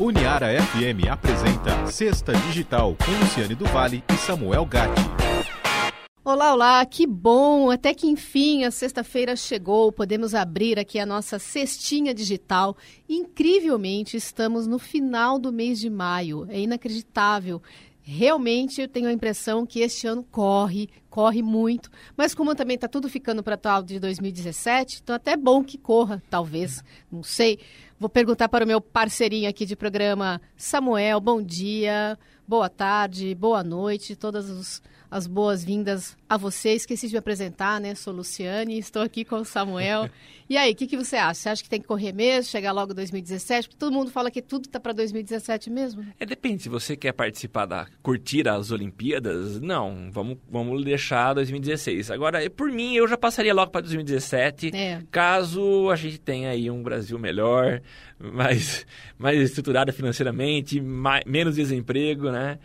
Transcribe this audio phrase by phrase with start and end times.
[0.00, 5.02] Uniara FM apresenta Sexta Digital com Luciane do Vale e Samuel Gatti.
[6.24, 7.70] Olá, olá, que bom!
[7.70, 12.78] Até que enfim a sexta-feira chegou, podemos abrir aqui a nossa cestinha digital.
[13.06, 17.60] Incrivelmente, estamos no final do mês de maio, é inacreditável.
[18.12, 22.88] Realmente eu tenho a impressão que este ano corre, corre muito, mas como também está
[22.88, 27.60] tudo ficando para tal de 2017, então até bom que corra, talvez, não sei.
[28.00, 32.18] Vou perguntar para o meu parceirinho aqui de programa, Samuel, bom dia,
[32.48, 36.70] boa tarde, boa noite, todas os as boas-vindas a você.
[36.70, 37.94] Esqueci de me apresentar, né?
[37.94, 40.08] Sou Luciane, estou aqui com o Samuel.
[40.50, 41.34] E aí, o que, que você acha?
[41.34, 43.68] Você acha que tem que correr mesmo, chegar logo 2017?
[43.68, 46.04] Porque todo mundo fala que tudo está para 2017 mesmo.
[46.18, 46.64] É, depende.
[46.64, 50.10] Se você quer participar da curtir as Olimpíadas, não.
[50.10, 52.10] Vamos, vamos deixar 2016.
[52.10, 55.00] Agora, por mim, eu já passaria logo para 2017, é.
[55.12, 57.80] caso a gente tenha aí um Brasil melhor,
[58.18, 58.84] mais,
[59.16, 62.58] mais estruturado financeiramente, mais, menos desemprego, né?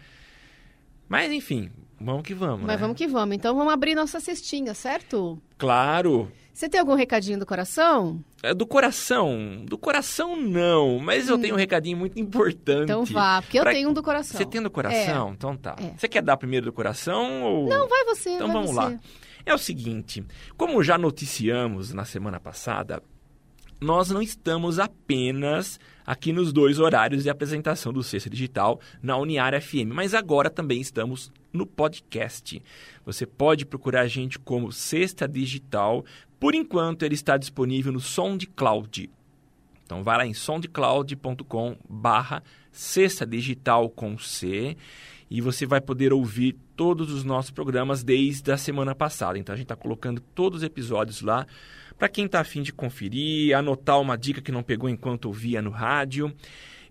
[1.08, 2.62] Mas, enfim, Vamos que vamos.
[2.62, 2.78] Mas né?
[2.78, 3.36] vamos que vamos.
[3.36, 5.42] Então vamos abrir nossa cestinha, certo?
[5.58, 6.32] Claro.
[6.54, 8.24] Você tem algum recadinho do coração?
[8.42, 9.64] É do coração.
[9.66, 11.34] Do coração não, mas hum.
[11.34, 12.84] eu tenho um recadinho muito importante.
[12.84, 13.72] Então vá, porque pra...
[13.72, 14.38] eu tenho um do coração.
[14.38, 15.30] Você tem do coração?
[15.30, 15.32] É.
[15.32, 15.76] Então tá.
[15.78, 15.98] É.
[15.98, 18.30] Você quer dar primeiro do coração ou Não, vai você.
[18.30, 18.80] Então vai vamos você.
[18.80, 19.00] lá.
[19.46, 20.24] É o seguinte,
[20.58, 23.04] como já noticiamos na semana passada,
[23.80, 29.60] nós não estamos apenas aqui nos dois horários de apresentação do Sexta Digital na Uniar
[29.62, 32.62] FM, mas agora também estamos no podcast.
[33.06, 36.06] Você pode procurar a gente como Sexta Digital.
[36.40, 39.10] Por enquanto, ele está disponível no SoundCloud.
[39.84, 44.76] Então, vai lá em soundcloud.com barra Sexta Digital com C
[45.30, 49.38] e você vai poder ouvir todos os nossos programas desde a semana passada.
[49.38, 51.46] Então, a gente está colocando todos os episódios lá
[51.98, 55.70] para quem está afim de conferir, anotar uma dica que não pegou enquanto ouvia no
[55.70, 56.34] rádio.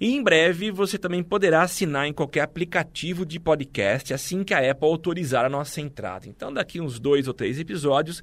[0.00, 4.70] E em breve você também poderá assinar em qualquer aplicativo de podcast assim que a
[4.70, 6.28] Apple autorizar a nossa entrada.
[6.28, 8.23] Então, daqui uns dois ou três episódios,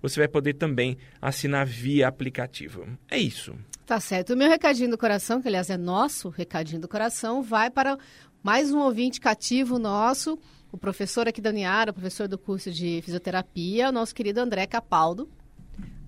[0.00, 2.86] você vai poder também assinar via aplicativo.
[3.08, 3.54] É isso.
[3.86, 4.32] Tá certo.
[4.32, 7.96] O meu recadinho do coração, que aliás é nosso recadinho do coração, vai para
[8.42, 10.38] mais um ouvinte cativo nosso,
[10.72, 15.28] o professor aqui da Uniara, professor do curso de fisioterapia, o nosso querido André Capaldo.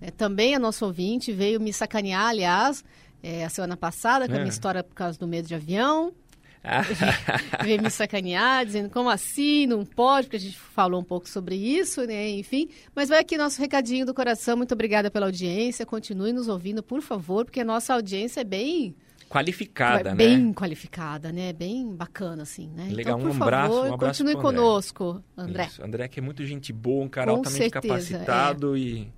[0.04, 2.84] É, também é nosso ouvinte, veio me sacanear, aliás,
[3.22, 4.50] é, a semana passada, com a minha é.
[4.50, 6.12] história por causa do medo de avião.
[7.64, 11.54] veio me sacanear, dizendo como assim, não pode, porque a gente falou um pouco sobre
[11.56, 12.30] isso, né?
[12.30, 12.68] Enfim.
[12.94, 14.56] Mas vai aqui nosso recadinho do coração.
[14.56, 15.86] Muito obrigada pela audiência.
[15.86, 18.94] Continue nos ouvindo, por favor, porque a nossa audiência é bem
[19.28, 20.44] qualificada, é bem né?
[20.44, 21.52] Bem qualificada, né?
[21.52, 22.88] Bem bacana, assim, né?
[22.90, 25.66] Legal, então, por um favor, abraço, um abraço continue conosco, André.
[25.66, 25.82] Isso.
[25.82, 28.78] André que é muito gente boa, um cara Com altamente certeza, capacitado é.
[28.78, 29.12] e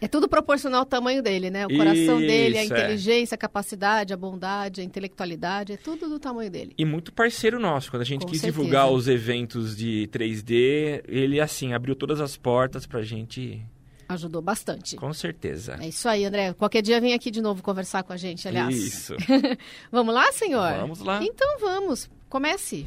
[0.00, 1.66] é tudo proporcional ao tamanho dele, né?
[1.66, 2.64] O coração Isso, dele, a é.
[2.64, 3.36] inteligência, é.
[3.36, 6.74] a capacidade, a bondade, a intelectualidade, é tudo do tamanho dele.
[6.76, 7.90] E muito parceiro nosso.
[7.90, 8.58] Quando a gente Com quis certeza.
[8.58, 13.62] divulgar os eventos de 3D, ele, assim, abriu todas as portas pra gente...
[14.08, 14.94] Ajudou bastante.
[14.96, 15.78] Com certeza.
[15.80, 16.52] É isso aí, André.
[16.52, 18.76] Qualquer dia vem aqui de novo conversar com a gente, aliás.
[18.76, 19.16] Isso.
[19.90, 20.74] vamos lá, senhor?
[20.78, 21.20] Vamos lá.
[21.24, 22.08] Então vamos.
[22.28, 22.86] Comece.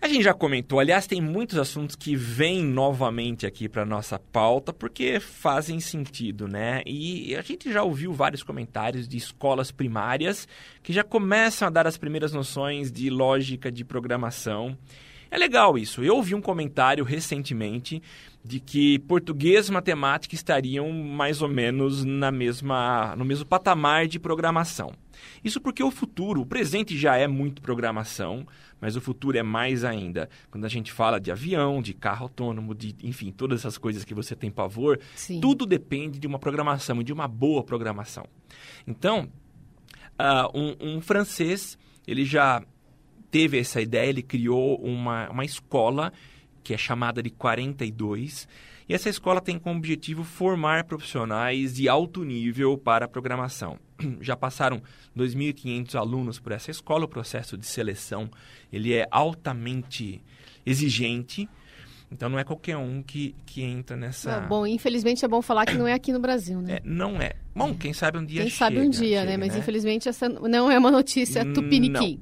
[0.00, 4.72] A gente já comentou, aliás, tem muitos assuntos que vêm novamente aqui para nossa pauta
[4.72, 6.82] porque fazem sentido, né?
[6.86, 10.46] E a gente já ouviu vários comentários de escolas primárias
[10.82, 14.76] que já começam a dar as primeiras noções de lógica de programação.
[15.30, 16.04] É legal isso.
[16.04, 18.00] Eu ouvi um comentário recentemente
[18.44, 24.20] de que português e matemática estariam mais ou menos na mesma, no mesmo patamar de
[24.20, 24.92] programação.
[25.42, 28.46] Isso porque o futuro, o presente já é muito programação,
[28.80, 30.28] mas o futuro é mais ainda.
[30.50, 34.14] Quando a gente fala de avião, de carro autônomo, de, enfim, todas essas coisas que
[34.14, 35.40] você tem pavor, Sim.
[35.40, 38.26] tudo depende de uma programação e de uma boa programação.
[38.86, 39.28] Então,
[40.20, 42.62] uh, um, um francês, ele já
[43.30, 46.12] teve essa ideia, ele criou uma, uma escola
[46.62, 48.48] que é chamada de 42,
[48.88, 53.78] e essa escola tem como objetivo formar profissionais de alto nível para a programação.
[54.20, 54.82] Já passaram
[55.16, 58.30] 2.500 alunos por essa escola, o processo de seleção
[58.72, 60.22] ele é altamente
[60.64, 61.48] exigente,
[62.10, 64.30] então não é qualquer um que, que entra nessa.
[64.30, 66.76] É, bom, infelizmente é bom falar que não é aqui no Brasil, né?
[66.76, 67.32] É, não é.
[67.54, 69.36] Bom, quem sabe um dia Quem chega, sabe um dia, chega, né?
[69.36, 69.58] Mas né?
[69.58, 72.20] infelizmente essa não é uma notícia tupiniquim.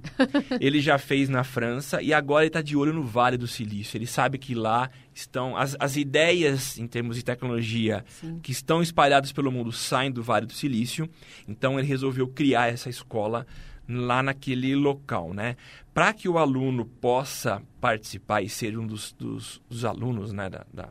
[0.61, 3.97] ele já fez na França e agora ele está de olho no Vale do Silício.
[3.99, 8.39] Ele sabe que lá estão as, as ideias em termos de tecnologia Sim.
[8.43, 11.09] que estão espalhadas pelo mundo saem do Vale do Silício.
[11.47, 13.47] Então ele resolveu criar essa escola
[13.89, 15.57] lá naquele local, né?
[15.93, 20.67] Para que o aluno possa participar e ser um dos, dos, dos alunos, né, da,
[20.73, 20.89] da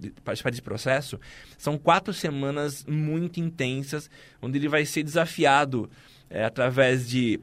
[0.00, 1.20] de participar desse processo,
[1.58, 4.08] são quatro semanas muito intensas,
[4.40, 5.90] onde ele vai ser desafiado
[6.30, 7.38] é, através de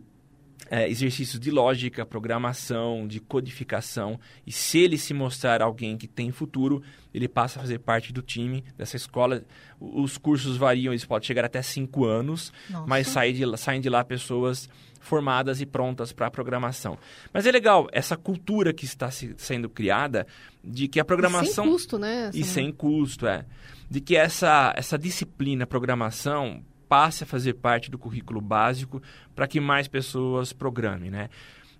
[0.70, 4.20] é, exercícios de lógica, programação, de codificação.
[4.46, 6.82] E se ele se mostrar alguém que tem futuro,
[7.14, 9.44] ele passa a fazer parte do time dessa escola.
[9.80, 12.86] Os cursos variam, eles podem chegar até cinco anos, Nossa.
[12.88, 14.70] mas saem de, saem de lá pessoas
[15.00, 16.98] formadas e prontas para a programação.
[17.34, 20.28] Mas é legal essa cultura que está se, sendo criada
[20.64, 22.30] de que a programação E sem custo, né?
[22.34, 23.46] e Essa- sem custo, é.
[23.90, 29.02] De que essa, essa disciplina, programação, passe a fazer parte do currículo básico
[29.36, 31.30] para que mais pessoas programem, né?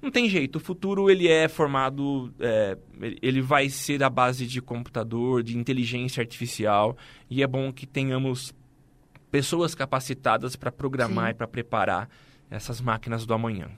[0.02, 2.78] Não tem jeito, o futuro ele é formado, é,
[3.22, 6.96] ele- vai ser da base de computador, de inteligência artificial,
[7.30, 8.54] e é bom que tenhamos
[9.32, 11.32] pessoas capacitadas para programar Sim.
[11.32, 12.10] e para preparar
[12.50, 13.70] essas máquinas do amanhã.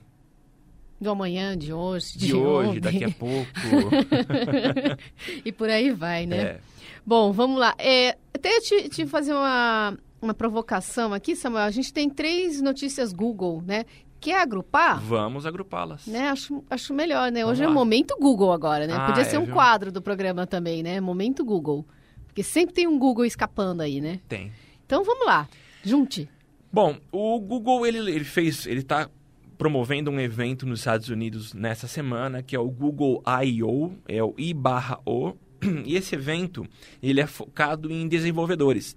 [0.99, 2.81] Do amanhã, de hoje, de, De, hoje, ontem.
[2.81, 3.49] daqui a pouco.
[5.45, 6.37] e por aí vai, né?
[6.37, 6.59] é.
[7.05, 7.73] Bom, vamos lá.
[7.77, 11.63] É, até te, te fazer uma, uma provocação aqui, Samuel.
[11.63, 13.85] A gente tem três notícias Google, né?
[14.19, 14.99] Quer agrupar?
[14.99, 16.05] Vamos agrupá-las.
[16.05, 16.29] Né?
[16.29, 17.41] Acho, acho melhor, né?
[17.41, 17.73] Vamos Hoje é lá.
[17.73, 18.93] momento Google agora, né?
[18.93, 19.53] Ah, Podia é, ser um viu?
[19.53, 20.99] quadro do programa também, né?
[20.99, 21.85] Momento Google.
[22.27, 24.19] Porque sempre tem um Google escapando aí, né?
[24.27, 24.51] Tem.
[24.85, 25.47] Então vamos lá.
[25.83, 26.29] Junte.
[26.71, 29.09] Bom, o Google ele, ele fez, ele está
[29.57, 34.33] promovendo um evento nos Estados Unidos nessa semana que é o Google I/O, é o
[34.37, 35.33] I/O,
[35.85, 36.65] e esse evento
[37.01, 38.95] ele é focado em desenvolvedores,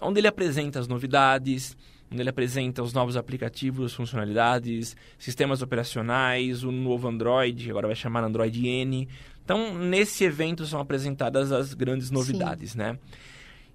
[0.00, 1.76] onde ele apresenta as novidades,
[2.10, 8.24] onde ele apresenta os novos aplicativos, funcionalidades, sistemas operacionais, o novo Android, agora vai chamar
[8.24, 9.08] Android N.
[9.44, 12.98] Então, nesse evento são apresentadas as grandes novidades, né?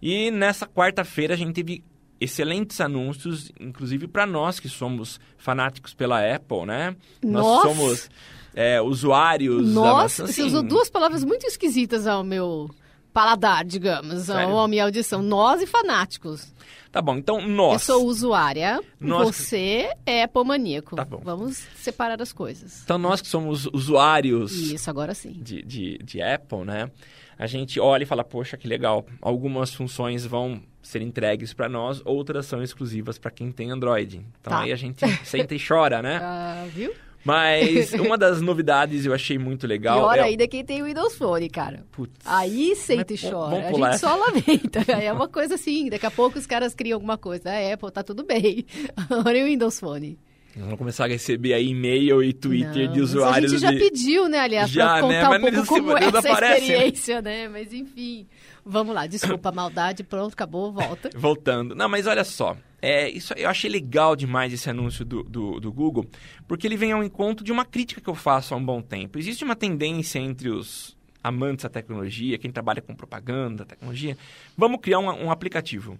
[0.01, 1.83] E nessa quarta-feira a gente teve
[2.19, 6.95] excelentes anúncios, inclusive para nós que somos fanáticos pela Apple, né?
[7.24, 7.68] Nós Nossa!
[7.68, 8.10] somos
[8.54, 12.69] é, usuários da Nossa, você assim, usou duas palavras muito esquisitas ao meu
[13.15, 14.50] paladar, digamos, Sério?
[14.50, 15.21] ao, à minha audição.
[15.21, 16.53] Nós e fanáticos.
[16.91, 17.73] Tá bom, então nós.
[17.88, 20.95] Eu sou usuária, Nós- você é Apple maníaco.
[20.97, 21.21] Tá bom.
[21.23, 22.81] Vamos separar as coisas.
[22.83, 25.31] Então nós que somos usuários Isso, agora sim.
[25.41, 26.91] de, de, de Apple, né?
[27.39, 29.06] A gente olha e fala, poxa, que legal.
[29.21, 34.17] Algumas funções vão ser entregues para nós, outras são exclusivas para quem tem Android.
[34.39, 34.59] Então Tá.
[34.62, 36.19] aí a gente senta e chora, né?
[36.23, 36.94] Ah, viu?
[37.25, 39.98] Mas uma das novidades eu achei muito legal.
[39.98, 40.22] Pior é...
[40.22, 41.83] ainda quem tem o Windows Phone, cara.
[41.92, 42.13] Putz.
[42.24, 43.68] Aí senta e chora.
[43.68, 44.86] A gente só lamenta.
[45.06, 47.50] É uma coisa assim, daqui a pouco os caras criam alguma coisa.
[47.50, 48.66] A Apple tá tudo bem.
[48.95, 50.18] Agora e o Windows Phone.
[50.56, 53.72] Vamos começar a receber aí e-mail e Twitter Não, de mas usuários A gente já
[53.72, 53.80] de...
[53.80, 55.22] pediu, né, aliás, Já, pra né?
[55.22, 56.75] contar Mas um pouco como é eles essa aparecem, né?
[56.75, 57.50] experiência, né?
[57.50, 58.27] Mas enfim.
[58.66, 61.10] Vamos lá, desculpa a maldade, pronto, acabou, volta.
[61.18, 61.75] Voltando.
[61.75, 62.56] Não, mas olha só.
[62.88, 66.06] É, isso, eu achei legal demais esse anúncio do, do, do Google,
[66.48, 69.18] porque ele vem ao encontro de uma crítica que eu faço há um bom tempo.
[69.18, 74.16] Existe uma tendência entre os amantes da tecnologia, quem trabalha com propaganda, tecnologia,
[74.56, 75.98] vamos criar um, um aplicativo.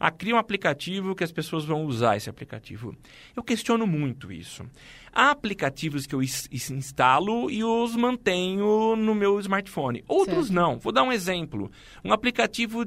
[0.00, 2.94] Ah, cria um aplicativo que as pessoas vão usar esse aplicativo.
[3.34, 4.64] Eu questiono muito isso.
[5.12, 10.04] Há aplicativos que eu instalo e os mantenho no meu smartphone.
[10.06, 10.52] Outros Certo.
[10.52, 10.78] não.
[10.78, 11.70] Vou dar um exemplo.
[12.04, 12.84] Um aplicativo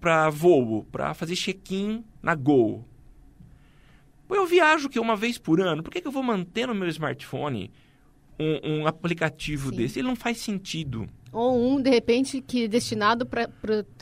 [0.00, 2.88] para voo, para fazer check-in na Gol.
[4.30, 5.82] Eu viajo que uma vez por ano.
[5.82, 7.70] Por que, que eu vou manter no meu smartphone
[8.40, 9.76] um, um aplicativo Sim.
[9.76, 9.98] desse?
[9.98, 11.06] Ele não faz sentido.
[11.32, 13.48] Ou um, de repente, que é destinado para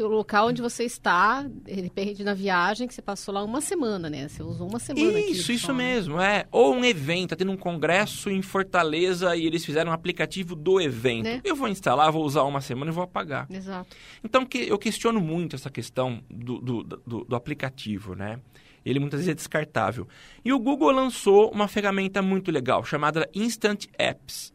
[0.01, 4.11] o local onde você está, de repente, na viagem, que você passou lá uma semana,
[4.11, 4.27] né?
[4.27, 5.95] Você usou uma semana aqui Isso, isso só, né?
[5.95, 6.47] mesmo, é.
[6.51, 10.81] Ou um evento, tá tendo um congresso em Fortaleza e eles fizeram um aplicativo do
[10.81, 11.25] evento.
[11.25, 11.41] Né?
[11.45, 13.47] Eu vou instalar, vou usar uma semana e vou apagar.
[13.49, 13.97] Exato.
[14.25, 18.41] Então que, eu questiono muito essa questão do, do, do, do aplicativo, né?
[18.85, 20.09] Ele muitas vezes é descartável.
[20.45, 24.53] E o Google lançou uma ferramenta muito legal chamada Instant Apps.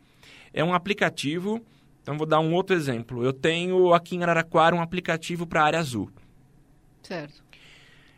[0.54, 1.64] É um aplicativo.
[2.06, 3.26] Então vou dar um outro exemplo.
[3.26, 6.08] Eu tenho aqui em Araraquara um aplicativo para a área azul.
[7.02, 7.44] Certo.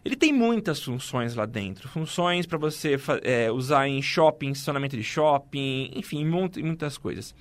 [0.04, 1.88] Ele tem muitas funções lá dentro.
[1.88, 7.34] Funções para você é, usar em shopping, estacionamento de shopping, enfim, mu- muitas coisas.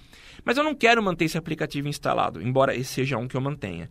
[0.45, 3.91] Mas eu não quero manter esse aplicativo instalado, embora esse seja um que eu mantenha.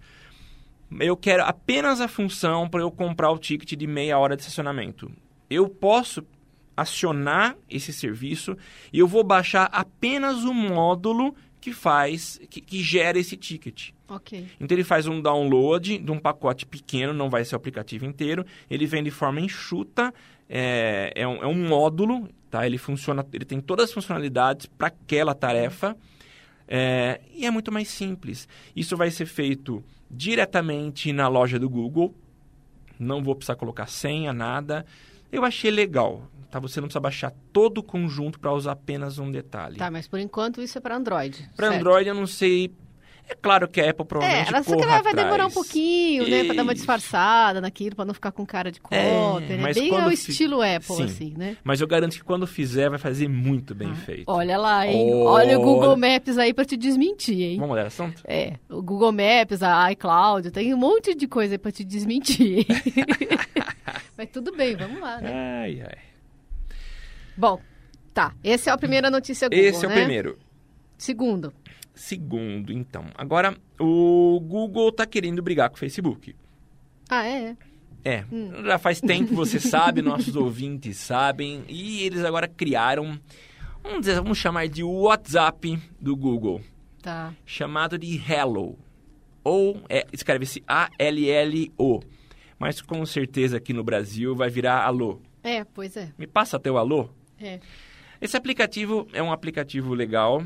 [0.98, 5.12] Eu quero apenas a função para eu comprar o ticket de meia hora de estacionamento.
[5.50, 6.26] Eu posso
[6.78, 8.58] acionar esse serviço
[8.94, 11.36] e eu vou baixar apenas o módulo
[11.66, 13.90] que faz, que, que gera esse ticket.
[14.08, 14.46] Ok.
[14.60, 18.46] Então ele faz um download de um pacote pequeno, não vai ser o aplicativo inteiro.
[18.70, 20.14] Ele vem de forma enxuta,
[20.48, 22.68] é, é, um, é um módulo, tá?
[22.68, 25.98] Ele funciona, ele tem todas as funcionalidades para aquela tarefa
[26.68, 28.48] é, e é muito mais simples.
[28.76, 32.14] Isso vai ser feito diretamente na loja do Google.
[33.00, 34.86] Não vou precisar colocar senha, nada.
[35.32, 36.30] Eu achei legal.
[36.50, 36.60] Tá?
[36.60, 39.78] Você não precisa baixar todo o conjunto para usar apenas um detalhe.
[39.78, 41.50] Tá, mas por enquanto isso é para Android.
[41.56, 41.75] Para?
[41.75, 42.72] Android eu não sei.
[43.28, 45.16] É claro que a Apple provavelmente É, ela, que corra ela vai atrás.
[45.16, 46.44] demorar um pouquinho, né?
[46.44, 46.82] Pra dar uma Isso.
[46.82, 49.00] disfarçada naquilo, pra não ficar com cara de cópia,
[49.58, 49.58] né?
[49.64, 51.04] mas Bem ao fi- estilo Apple, Sim.
[51.06, 51.58] assim, né?
[51.64, 54.25] Mas eu garanto que quando fizer, vai fazer muito bem feito.
[54.28, 55.12] Olha lá, hein?
[55.12, 55.25] Olha.
[55.56, 57.56] Olha o Google Maps aí pra te desmentir, hein?
[57.56, 58.22] Vamos mudar assunto?
[58.28, 62.60] É, o Google Maps, a iCloud, tem um monte de coisa aí pra te desmentir,
[62.60, 62.66] hein?
[64.16, 65.32] Mas tudo bem, vamos lá, né?
[65.64, 65.98] Ai, ai.
[67.38, 67.60] Bom,
[68.13, 68.34] tá.
[68.44, 69.96] Essa é a primeira notícia Google, Esse é o né?
[69.98, 70.38] primeiro.
[70.98, 71.54] Segundo.
[71.94, 73.06] Segundo, então.
[73.15, 76.36] Agora, o Google tá querendo brigar com o Facebook.
[77.10, 77.56] Ah, é?
[78.04, 78.24] É,
[78.65, 83.20] já faz tempo, você sabe, nossos ouvintes sabem, e eles agora criaram,
[83.82, 86.62] vamos, dizer, vamos chamar de WhatsApp do Google,
[87.01, 87.34] Tá.
[87.46, 88.77] chamado de Hello,
[89.44, 92.00] ou é, escreve-se A-L-L-O,
[92.60, 95.20] mas com certeza aqui no Brasil vai virar Alô.
[95.44, 96.12] É, pois é.
[96.18, 97.10] Me passa teu Alô?
[97.39, 97.60] É.
[98.22, 100.44] Esse aplicativo é um aplicativo legal.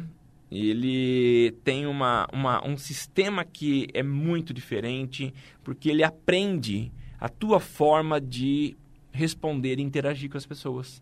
[0.52, 7.60] Ele tem uma, uma- um sistema que é muito diferente, porque ele aprende a tua
[7.60, 8.76] forma de
[9.12, 11.02] responder e interagir com as pessoas.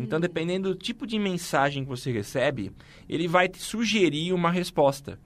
[0.00, 2.72] Então, dependendo do tipo de mensagem que você recebe,
[3.08, 5.16] ele vai te sugerir uma resposta.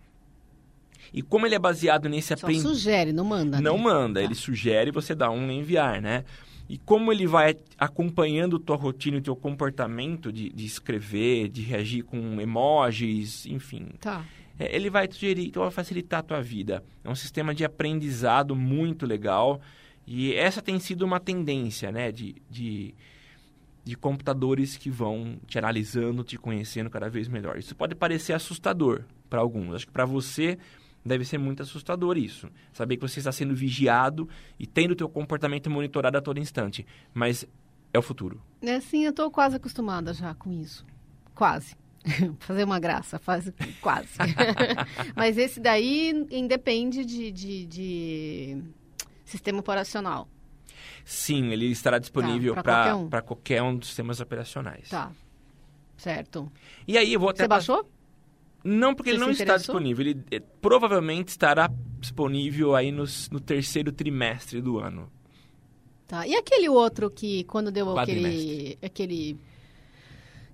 [1.14, 2.74] E como ele é baseado nesse Só aprendizado...
[2.74, 3.58] sugere, não manda.
[3.58, 3.82] Não né?
[3.84, 4.24] manda, Tá.
[4.26, 6.24] ele sugere e você dá um enviar, né?
[6.68, 12.02] E como ele vai acompanhando tua rotina e teu comportamento de, de escrever, de reagir
[12.04, 14.25] com emojis, enfim, Tá.
[14.59, 16.83] é, ele vai te sugerir, então vai facilitar a tua vida.
[17.04, 19.61] É um sistema de aprendizado muito legal
[20.06, 22.11] e essa tem sido uma tendência, né?
[22.11, 22.94] De, de,
[23.85, 27.59] de computadores que vão te analisando, te conhecendo cada vez melhor.
[27.59, 29.75] Isso pode parecer assustador para alguns.
[29.75, 30.59] Acho que para você
[31.04, 32.49] deve ser muito assustador isso.
[32.73, 36.87] Saber que você está sendo vigiado e tendo o teu comportamento monitorado a todo instante.
[37.12, 37.46] Mas
[37.92, 38.40] é o futuro.
[38.62, 40.84] É assim, eu tô quase acostumada já com isso.
[41.34, 41.76] Quase.
[42.40, 44.11] Fazer uma graça, faz quase.
[45.16, 48.62] Mas esse daí independe de, de, de
[49.25, 50.28] sistema operacional.
[51.04, 53.23] Sim, ele estará disponível pra para qualquer um.
[53.23, 54.88] qualquer um dos sistemas operacionais.
[54.88, 55.11] Tá.
[55.96, 56.50] Certo.
[56.87, 57.88] E aí eu vou até Você baixou?
[58.64, 60.06] Não, porque Você ele não está disponível.
[60.06, 65.11] Ele eh, provavelmente estará disponível aí nos- no terceiro trimestre do ano.
[66.06, 66.26] Tá.
[66.26, 69.37] E aquele outro que quando deu aquele, aquele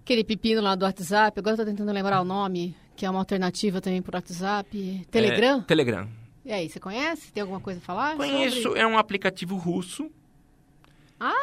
[0.02, 3.20] aquele pepino lá do WhatsApp, agora eu tô tentando lembrar o nome, que é uma
[3.20, 5.58] alternativa também pro WhatsApp, Telegram?
[5.60, 6.08] É, Telegram.
[6.44, 7.32] E aí, você conhece?
[7.32, 8.16] Tem alguma coisa a falar?
[8.16, 8.80] Conheço, sobre?
[8.80, 10.10] é um aplicativo russo.
[11.20, 11.34] Ah,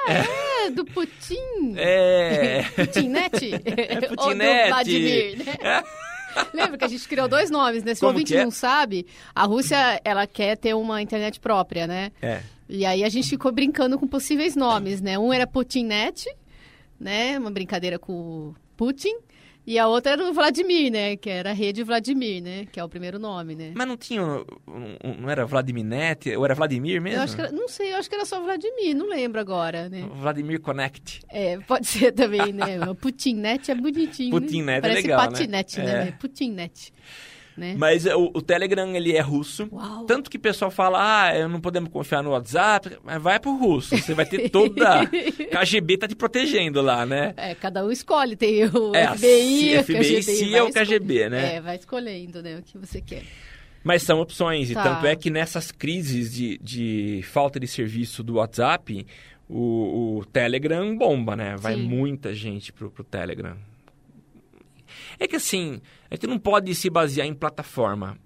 [0.66, 1.76] é, do Putin.
[1.78, 2.64] É.
[2.76, 3.52] Putinete?
[4.18, 4.68] Ou do.
[4.70, 5.84] Vladimir, né?
[6.54, 7.94] Lembra que a gente criou dois nomes, né?
[7.96, 8.44] Se o ouvinte é?
[8.44, 12.12] não sabe, a Rússia, ela quer ter uma internet própria, né?
[12.22, 12.42] é.
[12.70, 15.18] E aí a gente ficou brincando com possíveis nomes, né?
[15.18, 16.26] Um era Putinnet,
[17.00, 17.40] né?
[17.40, 19.16] Uma brincadeira com o Putin.
[19.68, 21.18] E a outra era o Vladimir, né?
[21.18, 22.66] Que era a rede Vladimir, né?
[22.72, 23.74] Que é o primeiro nome, né?
[23.76, 24.22] Mas não tinha.
[25.20, 26.34] Não era Vladimir Net?
[26.38, 27.18] Ou era Vladimir mesmo?
[27.20, 29.90] Eu acho que era, não sei, eu acho que era só Vladimir, não lembro agora,
[29.90, 30.08] né?
[30.14, 31.20] Vladimir Connect.
[31.30, 32.80] É, pode ser também, né?
[33.02, 34.32] Putinnet é bonitinho.
[34.32, 34.78] Putinnet né?
[34.78, 35.28] é Parece legal, né?
[35.28, 35.84] patinete, É.
[35.84, 36.12] né?
[36.18, 36.94] Putinnet.
[37.58, 37.74] Né?
[37.76, 39.68] Mas o, o Telegram, ele é russo.
[39.72, 40.06] Uau.
[40.06, 42.98] Tanto que o pessoal fala, ah, eu não podemos confiar no WhatsApp.
[43.04, 43.98] Mas vai pro russo.
[43.98, 45.02] Você vai ter toda...
[45.52, 47.34] KGB tá te protegendo lá, né?
[47.36, 50.22] É, cada um escolhe, tem o É, a FBI, o FBI, KGB.
[50.22, 51.56] CIA ou KGB, né?
[51.56, 53.24] É, vai escolhendo, né, o que você quer.
[53.84, 54.70] Mas são opções.
[54.70, 54.84] E Tá.
[54.84, 59.06] tanto é que nessas crises de, de falta de serviço do WhatsApp,
[59.50, 61.56] o, o Telegram bomba, né?
[61.58, 61.84] Vai Sim.
[61.84, 63.56] muita gente pro, pro Telegram.
[65.20, 68.18] É que assim, a gente não pode se basear em plataforma.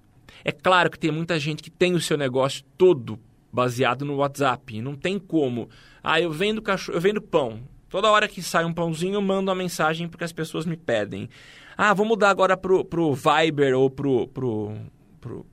[0.44, 3.20] É claro que tem muita gente que tem o seu negócio todo
[3.52, 4.82] baseado no WhatsApp.
[4.82, 5.70] Não tem como.
[6.04, 7.62] Ah, eu vendo cachorro, eu vendo pão.
[7.90, 11.30] Toda hora que sai um pãozinho, eu mando uma mensagem porque as pessoas me pedem.
[11.78, 14.78] Ah, vou mudar agora pro, pro Viber ou pro, pro,
[15.20, 15.46] pro,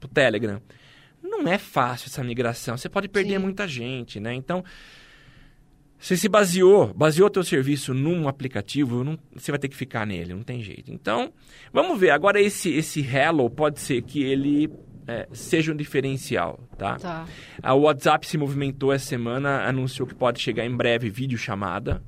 [0.00, 0.60] pro Telegram.
[1.22, 2.76] Não é fácil essa migração.
[2.76, 3.38] Você pode perder Sim.
[3.38, 4.34] muita gente, né?
[4.34, 4.64] Então,
[6.06, 10.34] você se baseou, baseou teu serviço num aplicativo, não- você vai ter que ficar nele,
[10.34, 10.92] não tem jeito.
[10.92, 11.32] Então,
[11.72, 12.10] vamos ver.
[12.10, 14.70] Agora, esse, esse Hello pode ser que ele
[15.06, 16.96] é, seja um diferencial, tá?
[16.96, 17.26] Tá.
[17.62, 22.02] A WhatsApp se movimentou essa semana, anunciou que pode chegar em breve videochamada.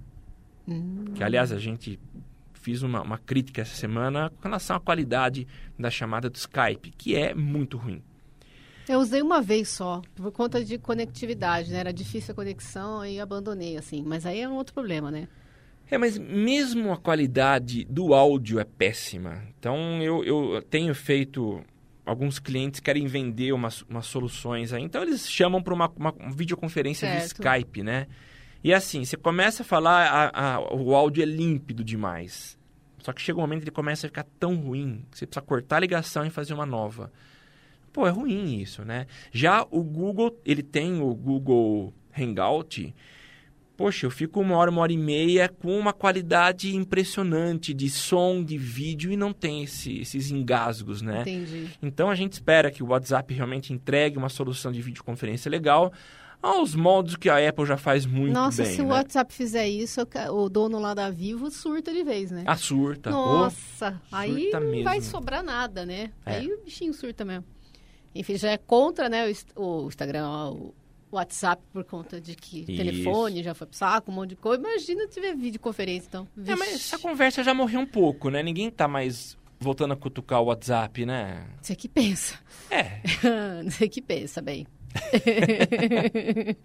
[1.14, 1.98] Que, aliás, a gente
[2.54, 5.46] fiz uma, uma crítica essa semana com relação à qualidade
[5.78, 8.02] da chamada do Skype, que é muito ruim.
[8.88, 11.78] Eu usei uma vez só, por conta de conectividade, né?
[11.80, 14.02] Era difícil a conexão e abandonei, assim.
[14.06, 15.26] Mas aí é um outro problema, né?
[15.90, 19.42] É, mas mesmo a qualidade do áudio é péssima.
[19.58, 21.62] Então, eu, eu tenho feito...
[22.04, 24.80] Alguns clientes querem vender umas, umas soluções aí.
[24.80, 27.42] Então, eles chamam para uma, uma videoconferência de Certo.
[27.42, 28.06] Skype, né?
[28.62, 32.56] E assim, você começa a falar, a- a- o áudio é límpido demais.
[32.98, 35.44] Só que chega um momento que ele começa a ficar tão ruim que você precisa
[35.44, 37.10] cortar a ligação e fazer uma nova.
[37.96, 39.06] Pô, é ruim isso, né?
[39.32, 42.94] Já o Google, ele tem o Google Hangout.
[43.74, 48.44] Poxa, eu fico uma hora, uma hora e meia com uma qualidade impressionante de som,
[48.44, 51.22] de vídeo e não tem esse, esses engasgos, né?
[51.22, 51.70] Entendi.
[51.82, 55.90] Então a gente espera que o WhatsApp realmente entregue uma solução de videoconferência legal
[56.42, 58.72] aos modos que a Apple já faz muito Nossa, bem.
[58.72, 58.92] se o né?
[58.92, 62.44] WhatsApp fizer isso, o dono lá da Vivo surta de vez, né?
[62.46, 63.08] A surta.
[63.10, 65.10] Nossa, aí surta não vai mesmo.
[65.10, 66.10] sobrar nada, né?
[66.26, 66.34] É.
[66.36, 67.55] Aí o bichinho surta mesmo.
[68.18, 70.74] Enfim, já é contra, né, o, Inst- o Instagram, o
[71.12, 72.76] WhatsApp por conta de que Isso.
[72.76, 74.60] telefone já foi pro saco, um monte de coisa.
[74.62, 76.28] Imagina se tiver videoconferência, então.
[76.46, 76.94] É, mas Vixe.
[76.94, 78.42] essa conversa já morreu um pouco, né?
[78.42, 81.46] Ninguém tá mais voltando a cutucar o WhatsApp, né?
[81.62, 82.34] Você que pensa.
[82.70, 83.00] É.
[83.64, 84.66] Você que pensa, bem.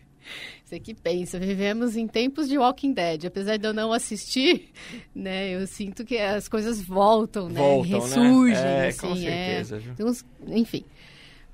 [0.64, 1.40] Você que pensa.
[1.40, 3.26] Vivemos em tempos de Walking Dead.
[3.26, 4.70] Apesar de eu não assistir,
[5.14, 5.50] né?
[5.50, 7.60] Eu sinto que as coisas voltam, né?
[7.60, 7.98] Voltam, né?
[8.06, 9.00] Ressurgem, É, assim.
[9.00, 9.96] com certeza, viu?
[9.96, 10.86] Tem uns- Enfim.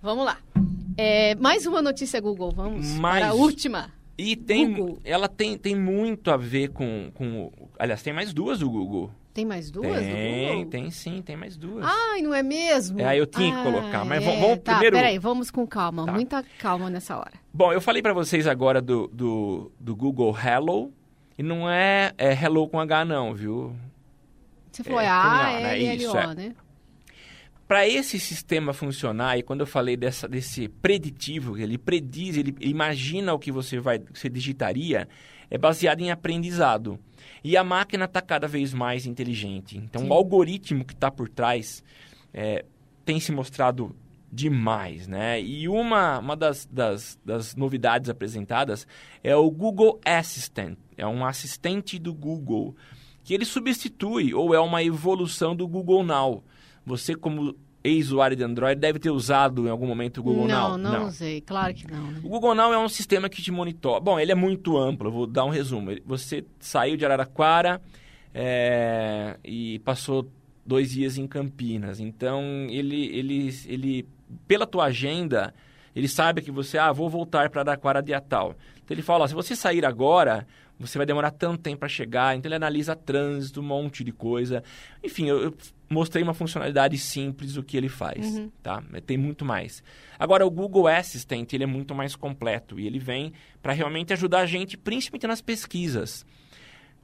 [0.01, 0.37] Vamos lá.
[0.97, 2.51] É, mais uma notícia Google.
[2.51, 3.91] Vamos Mais- para a última.
[4.17, 4.99] E tem, Google.
[5.03, 7.51] ela tem, tem muito a ver com, com.
[7.77, 9.11] Aliás, tem mais duas do Google.
[9.33, 11.85] Tem mais duas tem, tem sim, tem mais duas.
[11.85, 12.99] Ai, não é mesmo?
[12.99, 14.25] É, eu tinha que Ah, colocar, mas é.
[14.25, 16.07] vamos- tá, primeiro- Peraí, vamos com calma.
[16.07, 16.11] Tá.
[16.11, 17.33] Muita calma nessa hora.
[17.53, 20.91] Bom, eu falei pra vocês agora do, do, do Google Hello.
[21.37, 23.75] E não é, é Hello com H, não, viu?
[24.71, 25.73] Você falou É, é, A, A, né?
[25.75, 26.33] L, L, O, é.
[26.35, 26.55] né?
[27.67, 33.33] Para esse sistema funcionar, e quando eu falei dessa, desse preditivo, ele prediz, ele imagina
[33.33, 35.07] o que você vai, você digitaria,
[35.49, 36.97] é baseado em aprendizado.
[37.43, 39.77] E a máquina está cada vez mais inteligente.
[39.77, 40.09] Então, Sim.
[40.09, 41.83] o algoritmo que está por trás
[42.33, 42.63] é,
[43.03, 43.93] tem se mostrado
[44.31, 45.41] demais, né?
[45.41, 48.87] E uma, uma das, das, das novidades apresentadas
[49.23, 50.77] é o Google Assistant.
[50.97, 52.75] É um assistente do Google
[53.23, 56.43] que ele substitui ou é uma evolução do Google Now.
[56.87, 57.53] Você, como
[57.83, 60.99] ex-usuário de Android, deve ter usado em algum momento o Google não, Now.
[60.99, 61.41] não, usei.
[61.41, 62.11] Claro que não.
[62.11, 62.21] né?
[62.23, 63.99] O Google Now é um sistema que te monitora.
[63.99, 65.91] Bom, ele é muito amplo, eu vou dar um resumo.
[66.05, 67.81] Você saiu de Araraquara
[68.33, 70.29] é, e passou
[70.65, 71.99] dois dias em Campinas.
[71.99, 74.07] Então, ele, ele, ele,
[74.47, 75.53] pela tua agenda,
[75.93, 78.55] ele sabe que você, ah, vou voltar para Araraquara dia tal.
[78.83, 80.47] Então, ele fala, ó, se você sair agora,
[80.79, 82.35] você vai demorar tanto tempo para chegar.
[82.35, 84.63] Então, ele analisa trânsito, um monte de coisa.
[85.03, 85.53] Enfim, eu, eu
[85.89, 88.51] mostrei uma funcionalidade simples do que ele faz, Uhum.
[88.61, 88.83] tá?
[88.89, 89.81] Mas Tem muito mais.
[90.19, 94.39] Agora, o Google Assistant, ele é muito mais completo e ele vem para realmente ajudar
[94.39, 96.25] a gente, principalmente nas pesquisas.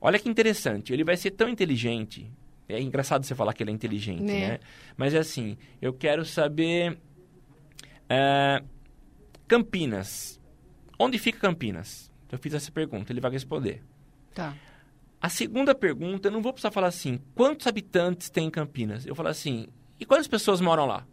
[0.02, 2.30] Olha que interessante, ele vai ser tão inteligente.
[2.68, 4.48] É engraçado você falar que ele é inteligente, Né.
[4.50, 4.60] né?
[4.98, 6.98] Mas é assim, eu quero saber...
[8.10, 8.62] é,
[9.48, 10.40] Campinas.
[10.98, 12.12] Onde fica Campinas?
[12.32, 13.84] Eu fiz essa pergunta, ele vai responder.
[14.34, 14.56] Tá.
[15.24, 19.06] A segunda pergunta, eu não vou precisar falar assim, quantos habitantes tem em Campinas?
[19.06, 21.08] Eu falo assim, e quantas pessoas moram lá?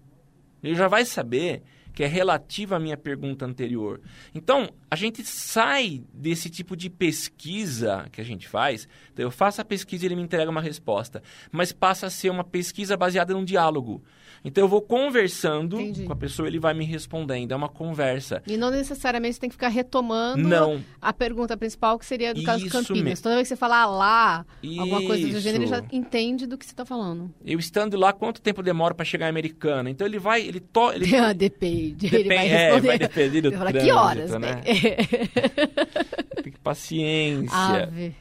[0.60, 1.62] Ele já vai saber
[1.94, 4.00] que é relativa à minha pergunta anterior.
[4.34, 8.88] Então, a gente sai desse tipo de pesquisa que a gente faz.
[9.12, 11.22] Então, eu faço a pesquisa e ele me entrega uma resposta.
[11.52, 14.02] Mas passa a ser uma pesquisa baseada num diálogo.
[14.44, 16.04] Então, eu vou conversando Entendi.
[16.04, 17.52] com a pessoa ele vai me respondendo.
[17.52, 18.42] É uma conversa.
[18.46, 20.80] E não necessariamente você tem que ficar retomando Não.
[21.00, 23.02] a pergunta principal, que seria do caso Isso Campinas.
[23.04, 23.22] mesmo.
[23.22, 24.46] Toda vez que você falar lá,
[24.78, 25.40] alguma coisa do Isso.
[25.40, 27.30] gênero, ele já entende do que você está falando.
[27.44, 29.90] Eu estando lá, quanto tempo demora para chegar em Americana?
[29.90, 30.40] Então, ele vai...
[30.42, 32.06] Ele to, ele Ah, Depende.
[32.06, 32.86] Ele vai Depende, é, responder.
[32.86, 34.30] vai depender do fala, que trânsito, horas?
[34.32, 34.38] né?
[34.38, 34.62] né?
[36.42, 37.54] Tem que paciência.
[37.56, 38.14] Ave.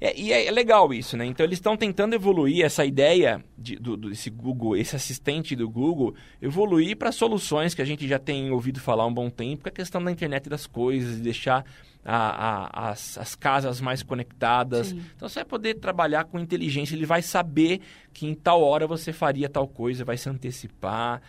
[0.00, 1.24] É, e é, é legal isso, né?
[1.26, 5.68] Então eles estão tentando evoluir essa ideia de, do, do- desse Google, esse assistente do
[5.68, 9.62] Google, evoluir para soluções que a gente já tem ouvido falar há um bom tempo,
[9.64, 11.64] que é a questão da internet das coisas, de deixar
[12.04, 14.88] a- a- as, as casas mais conectadas.
[14.88, 15.02] Sim.
[15.16, 17.80] Então você vai poder trabalhar com inteligência, ele vai saber
[18.12, 21.20] que em tal hora você faria tal coisa, vai se antecipar.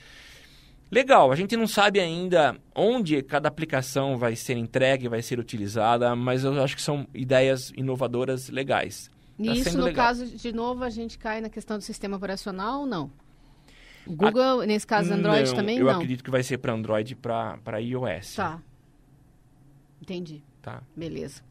[0.92, 6.16] Legal, a gente não sabe ainda onde cada aplicação vai ser entregue, vai ser utilizada,
[6.16, 9.10] mas eu acho que são ideias inovadoras legais.
[9.38, 10.06] E Tá isso, sendo no legal.
[10.08, 13.12] caso, de novo, a gente cai na questão do sistema operacional ou não?
[14.08, 15.94] Google, nesse caso, Android Não, também eu não?
[15.94, 18.34] acredito que vai ser para Android e para iOS.
[18.36, 18.60] Tá.
[20.02, 20.42] Entendi.
[20.62, 20.82] Tá.
[20.96, 21.44] Beleza.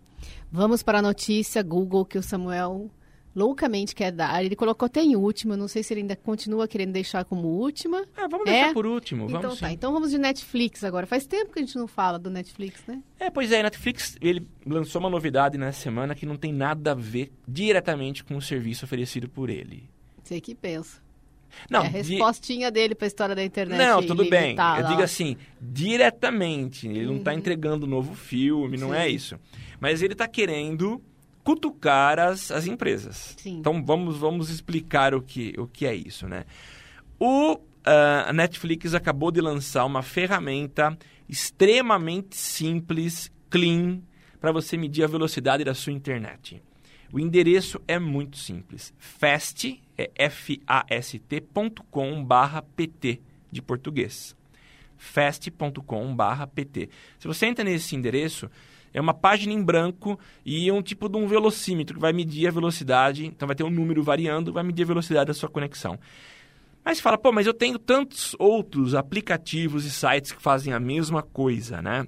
[0.51, 2.91] Vamos para a notícia Google que o Samuel
[3.39, 4.45] loucamente quer dar.
[4.45, 8.05] Ele colocou até em última, não sei se ele ainda continua querendo deixar como última.
[8.17, 8.53] Ah, vamos É?
[8.53, 11.07] deixar por último, então vamos tá, então vamos de Netflix agora.
[11.07, 13.01] Faz tempo que a gente não fala do Netflix, né?
[13.19, 16.95] É, pois é, Netflix ele lançou uma novidade nessa semana que não tem nada a
[16.95, 19.89] ver diretamente com o serviço oferecido por ele.
[20.23, 21.01] Você que pensa.
[21.71, 23.79] Não, é a respostinha dele para a história da internet.
[23.79, 24.55] Não, tudo bem.
[24.79, 26.87] Eu digo assim, diretamente.
[26.87, 29.15] Ele não está entregando um novo filme, não é Sim.
[29.15, 29.39] isso.
[29.81, 31.03] Mas ele está querendo
[31.49, 33.35] cutucar as, as empresas.
[33.39, 33.57] Sim.
[33.61, 36.45] Então vamos, vamos explicar o que, o que é isso, né?
[37.19, 40.95] O a Netflix acabou de lançar uma ferramenta
[41.27, 44.03] extremamente simples, clean,
[44.39, 46.63] para você medir a velocidade da sua internet.
[47.11, 48.93] O endereço é muito simples.
[48.99, 50.63] fast, é f-a-s-t.com
[52.23, 54.37] barra pt, de português.
[54.99, 56.91] fast.com barra pt.
[57.19, 58.51] Se você entra nesse endereço,
[58.93, 62.51] é uma página em branco e um tipo de um velocímetro que vai medir a
[62.51, 63.27] velocidade.
[63.27, 65.99] Então vai ter um número variando, vai medir a velocidade da sua conexão.
[66.85, 71.23] Mas fala, pô, mas eu tenho tantos outros aplicativos e sites que fazem a mesma
[71.23, 72.07] coisa, né?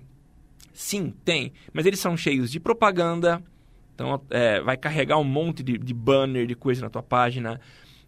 [0.73, 1.53] Sim, tem.
[1.73, 3.43] Mas eles são cheios de propaganda.
[3.95, 7.61] Então, é, vai carregar um monte de, de banner, de coisa na tua página.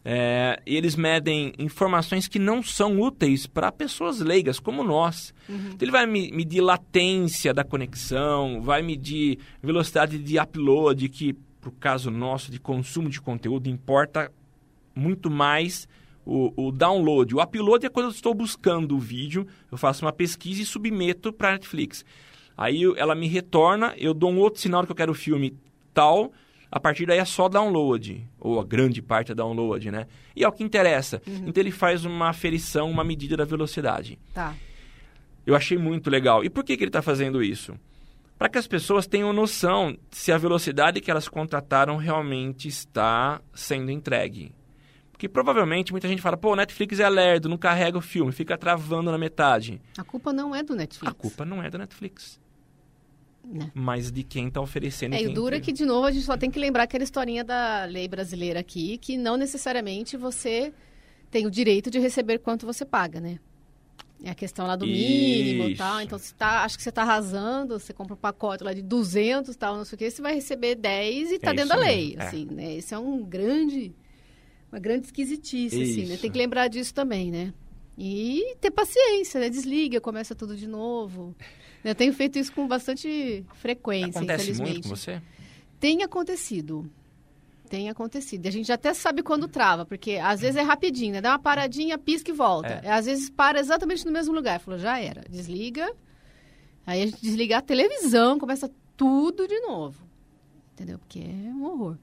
[0.05, 5.33] É, eles medem informações que não são úteis para pessoas leigas, como nós.
[5.49, 5.57] Uhum.
[5.57, 11.73] Então, ele vai medir latência da conexão, vai medir velocidade de upload, que, para o
[11.73, 14.33] caso nosso de consumo de conteúdo, importa
[14.95, 15.89] muito mais
[16.27, 17.35] o, o, download.
[17.35, 21.33] O upload é quando eu estou buscando o vídeo, eu faço uma pesquisa e submeto
[21.33, 22.05] para a Netflix.
[22.57, 25.57] Aí ela me retorna, eu dou um outro sinal que eu quero o filme
[25.95, 26.33] tal
[26.75, 30.07] a partir daí é só download, ou a grande parte é download, né?
[30.35, 31.21] E é o que interessa.
[31.27, 31.45] Uhum.
[31.49, 34.19] Então ele faz uma aferição, uma medida da velocidade.
[34.33, 34.55] Tá.
[35.45, 36.43] Eu achei muito legal.
[36.43, 37.79] E por que, que ele está fazendo isso?
[38.39, 43.91] Para que as pessoas tenham noção se a velocidade que elas contrataram realmente está sendo
[43.91, 44.55] entregue.
[45.11, 48.57] Porque provavelmente muita gente fala, pô, o Netflix é lerdo, não carrega o filme, fica
[48.57, 49.79] travando na metade.
[49.99, 51.13] A culpa não é do Netflix.
[51.13, 52.41] A culpa não é do Netflix.
[53.45, 53.71] Né?
[53.75, 55.15] mas de quem está oferecendo.
[55.15, 57.85] É, e dura que, de novo, a gente só tem que lembrar aquela historinha da
[57.85, 60.73] lei brasileira aqui, que não necessariamente você
[61.31, 63.41] tem o direito de receber quanto você paga, né?
[64.25, 66.01] É a questão lá do mínimo e tal.
[66.01, 69.57] Então, você tá, acho que você está arrasando, você compra um pacote lá de 200
[69.57, 72.15] tal, não sei o que, você vai receber 10 e está é dentro da lei.
[72.17, 72.23] É.
[72.23, 72.77] Assim, né?
[72.77, 73.93] Esse é um grande,
[74.71, 76.17] uma grande esquisitice, assim, né?
[76.17, 77.53] Tem que lembrar disso também, né?
[77.99, 79.49] E ter paciência, né?
[79.49, 81.35] Desliga, começa tudo de novo.
[81.85, 84.73] Eu tenho feito isso com bastante frequência, Acontece infelizmente.
[84.73, 85.21] muito com você?
[85.81, 86.91] Tem acontecido.
[87.69, 88.45] Tem acontecido.
[88.45, 91.21] E a gente até sabe quando trava, porque às vezes é rapidinho, né?
[91.21, 92.81] Dá uma paradinha, pisca e volta.
[92.85, 92.91] É.
[92.93, 94.61] Às vezes para exatamente no mesmo lugar.
[94.61, 95.23] Falou, já era.
[95.29, 95.93] Desliga.
[96.87, 100.03] Aí a gente desliga a televisão, começa tudo de novo.
[100.75, 100.99] Entendeu?
[100.99, 101.97] Porque é um horror.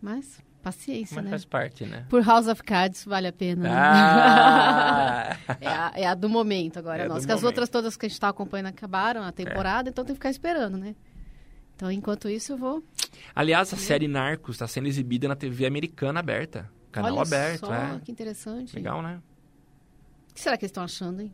[0.00, 1.30] Mas paciência, Mas né?
[1.30, 2.06] faz parte, né?
[2.08, 3.68] Por House of Cards vale a pena.
[3.70, 5.36] Ah!
[5.60, 7.26] é, a, é, a, do momento agora, é nossa.
[7.26, 9.90] Que as outras todas que a gente está acompanhando acabaram a temporada, é.
[9.90, 10.96] então tem que ficar esperando, né?
[11.76, 12.82] Então, enquanto isso, eu vou.
[13.34, 16.70] Aliás, a série Narcos está sendo exibida na TV americana aberta.
[16.90, 18.00] Canal Olha aberto, só, é.
[18.02, 18.74] Que interessante.
[18.74, 19.20] Legal, né?
[20.30, 21.32] O que será que eles estão achando, hein?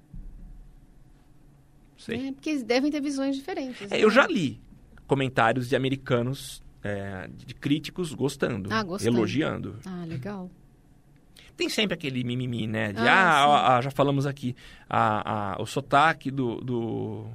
[1.97, 2.29] Sei.
[2.29, 3.83] É, porque eles devem ter visões diferentes.
[3.93, 4.03] É, né?
[4.03, 4.61] Eu já li
[5.07, 9.77] comentários de americanos é, de críticos gostando, ah, gostando, elogiando.
[9.87, 10.51] Ah, legal.
[11.57, 12.93] Tem sempre aquele mimimi, né?
[12.93, 14.57] De, ah, ah, ah já falamos aqui,
[14.89, 17.27] a, a, o sotaque do, do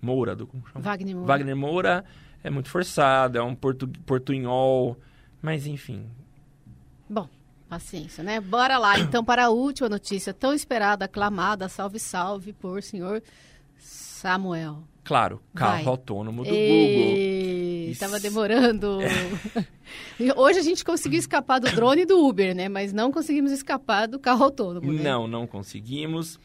[0.00, 1.26] Moura, do Wagner Moura.
[1.26, 2.04] Wagner Moura
[2.44, 4.96] é muito forçado, é um portu, portunhol,
[5.42, 6.06] mas enfim.
[7.10, 7.28] Bom,
[7.68, 8.40] paciência, né?
[8.40, 13.20] Bora lá, então, para a última notícia tão esperada, aclamada, salve, salve, por senhor
[13.78, 14.84] Samuel.
[15.02, 15.86] Claro, carro Vai.
[15.86, 16.56] autônomo do Google.
[17.90, 18.98] Estava demorando.
[19.02, 20.34] É.
[20.36, 22.68] Hoje a gente conseguiu escapar do drone e do Uber, né?
[22.68, 24.92] Mas não conseguimos escapar do carro autônomo.
[24.92, 25.02] Né?
[25.02, 26.38] Não, não conseguimos.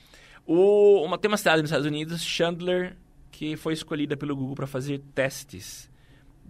[0.46, 2.96] O, uma, tem uma cidade nos Estados Unidos, Chandler,
[3.32, 5.90] que foi escolhida pelo Google para fazer testes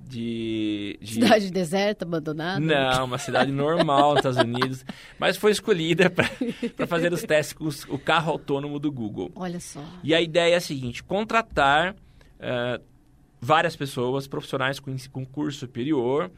[0.07, 2.59] de, de, Cidade deserta, abandonada?
[2.59, 4.85] Não, uma cidade normal nos Estados Unidos.
[5.19, 9.31] Mas foi escolhida para fazer os testes com os, o carro autônomo do Google.
[9.35, 9.83] Olha só.
[10.03, 12.83] E a ideia é a seguinte: contratar uh,
[13.41, 16.31] várias pessoas, profissionais com, com curso superior,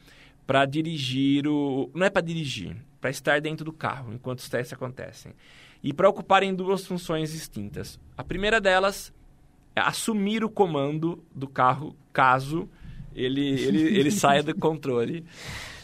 [0.48, 1.92] para dirigir o.
[1.94, 5.34] Não é para dirigir, para estar dentro do carro enquanto os testes acontecem.
[5.84, 8.00] E para ocuparem duas funções distintas.
[8.18, 9.14] A primeira delas
[9.76, 12.70] é assumir o comando do carro caso
[13.14, 15.26] ele, ele, ele saia do controle.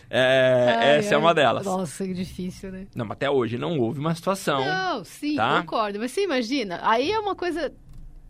[0.09, 1.15] É, ai, essa ai.
[1.15, 1.65] é uma delas.
[1.65, 2.87] Nossa, que difícil, né?
[2.95, 4.65] Não, mas até hoje não houve uma situação.
[4.65, 5.61] Não, sim, tá?
[5.61, 5.99] concordo.
[5.99, 7.71] Mas você imagina, aí é uma coisa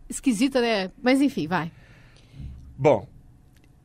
[0.08, 0.90] esquisita, né?
[1.02, 1.70] Mas enfim, vai.
[2.80, 3.06] Bom,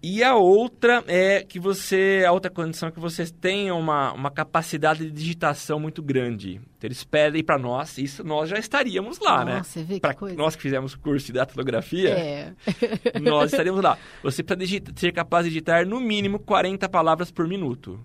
[0.02, 4.32] e a outra é que você, a outra condição é que vocês tenham uma, uma
[4.32, 6.62] capacidade de digitação muito grande.
[6.78, 9.64] Então, eles pedem para nós, isso nós já estaríamos lá, Nossa, né?
[9.64, 10.38] Você vê pra que coisa.
[10.38, 12.54] Nós que fizemos curso de datilografia, é.
[13.20, 13.98] nós estaríamos lá.
[14.24, 18.00] Você precisa ser capaz de digitar no mínimo 40 palavras por minuto.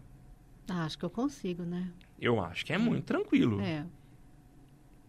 [0.68, 1.88] Ah, acho que eu consigo, né?
[2.20, 3.60] Eu acho que é muito tranquilo.
[3.60, 3.84] É.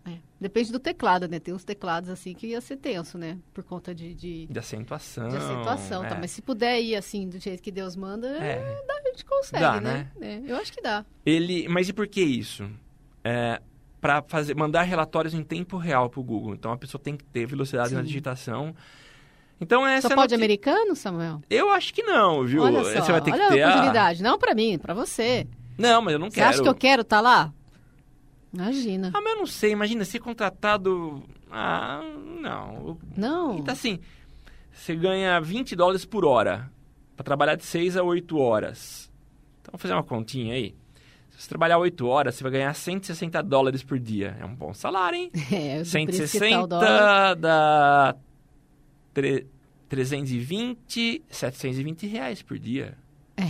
[0.05, 0.17] É.
[0.39, 1.39] Depende do teclado, né?
[1.39, 3.37] Tem uns teclados assim que ia ser tenso, né?
[3.53, 4.13] Por conta de...
[4.15, 5.29] De, de acentuação.
[5.29, 6.09] De acentuação, é.
[6.09, 6.17] tá?
[6.19, 8.83] Mas se puder ir assim, do jeito que Deus manda, é.
[8.87, 10.09] dá, a gente consegue, dá, né?
[10.19, 10.41] né?
[10.47, 11.05] É, eu acho que dá.
[11.25, 11.67] Ele...
[11.69, 12.67] Mas e por que isso?
[13.23, 13.61] É,
[13.99, 16.55] para fazer mandar relatórios em tempo real para o Google.
[16.55, 18.07] Então a pessoa tem que ter velocidade na Sim.
[18.07, 18.75] digitação.
[19.59, 21.39] Então essa Só é a pode noti- americano, Samuel?
[21.47, 22.63] Eu acho que não, viu?
[22.63, 23.69] Olha só, Você vai ter olha que ter a a...
[23.69, 24.23] oportunidade.
[24.23, 25.45] Não pra mim, pra você.
[25.77, 26.49] Não, mas eu não Você quero.
[26.49, 27.53] acha que eu quero estar lá?
[28.53, 29.11] Imagina.
[29.13, 29.71] Ah, mas eu não sei.
[29.71, 31.23] Imagina ser contratado.
[31.49, 32.01] Ah,
[32.41, 32.97] não.
[33.15, 33.57] Não.
[33.59, 33.99] Então assim,
[34.71, 36.69] você ganha 20 dólares por hora
[37.15, 39.11] para trabalhar de 6 a 8 horas.
[39.61, 40.75] Então vamos fazer uma continha aí.
[41.29, 44.35] Se você trabalhar 8 horas, você vai ganhar 160 dólares por dia.
[44.39, 45.31] É um bom salário, hein?
[45.51, 47.35] É, tá o 160 dólar.
[47.35, 48.15] dá
[49.13, 49.47] tre-
[49.87, 52.97] 320, 720 reais por dia.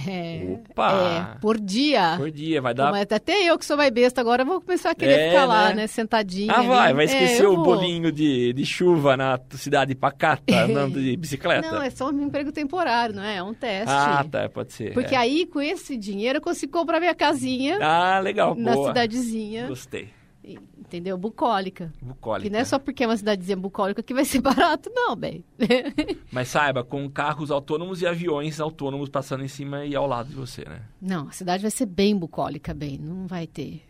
[0.08, 1.36] É, Opa!
[1.38, 2.16] é, por dia.
[2.18, 2.92] Por dia, vai dar...
[2.92, 5.70] Mas até eu que sou mais besta agora vou começar a querer É, ficar lá,
[5.70, 5.76] né?
[5.76, 5.88] né?
[5.88, 6.54] Sentadinha.
[6.54, 6.94] Ah, vai, ali.
[6.94, 7.66] vai É, esquecer eu o vou.
[7.66, 11.70] bolinho de, de chuva na cidade pacata, andando de bicicleta?
[11.72, 13.38] Não, é só um emprego temporário, não é?
[13.38, 13.90] É um teste.
[13.94, 14.94] Ah, tá, pode ser.
[14.94, 15.18] Porque é.
[15.18, 18.88] aí, com esse dinheiro, eu consigo comprar minha casinha Ah, legal, na boa.
[18.90, 20.10] cidadezinha, Gostei.
[20.44, 21.18] Entendeu?
[21.18, 21.94] Bucólica.
[22.02, 22.48] Bucólica.
[22.48, 25.44] Que não é só porque é uma cidadezinha bucólica que vai ser barato, não, bem.
[26.32, 30.36] Mas saiba, com carros autônomos e aviões autônomos passando em cima e ao lado de
[30.36, 30.82] você, né?
[31.02, 32.98] Não, a cidade vai ser bem bucólica, bem.
[32.98, 33.84] Não vai ter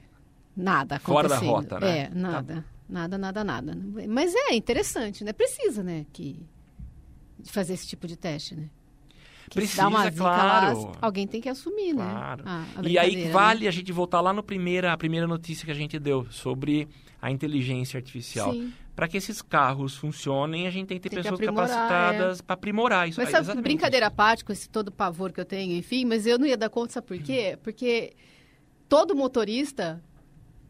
[0.55, 1.99] nada Fora da rota, né?
[1.99, 2.65] É, nada.
[2.87, 3.77] Nada, nada, nada.
[4.07, 5.31] Mas é interessante, né?
[5.31, 6.05] Precisa, né?
[6.11, 6.45] Que...
[7.39, 8.69] De fazer esse tipo de teste, né?
[9.51, 10.83] Que Precisa, uma zica claro.
[10.85, 12.45] lá, alguém tem que assumir, Claro.
[12.45, 12.65] né?
[12.77, 13.31] a- a E aí né?
[13.31, 16.87] vale a gente voltar lá no primeira, a primeira notícia que a gente deu sobre
[17.21, 18.53] a inteligência artificial.
[18.53, 18.71] Sim.
[18.95, 22.39] Para que esses carros funcionem, a gente tem que ter Tem que pessoas aprimorar, capacitadas
[22.41, 23.19] para aprimorar isso.
[23.19, 26.25] Mas sabe, exatamente brincadeira à parte, com esse todo pavor que eu tenho, enfim, mas
[26.25, 27.59] eu não ia dar conta, sabe por quê?
[27.61, 28.13] Porque
[28.87, 30.01] todo motorista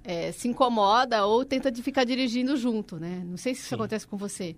[0.04, 3.22] é, se incomoda ou tenta de ficar dirigindo junto, né?
[3.24, 3.76] Não sei se isso Sim.
[3.76, 4.56] acontece com você.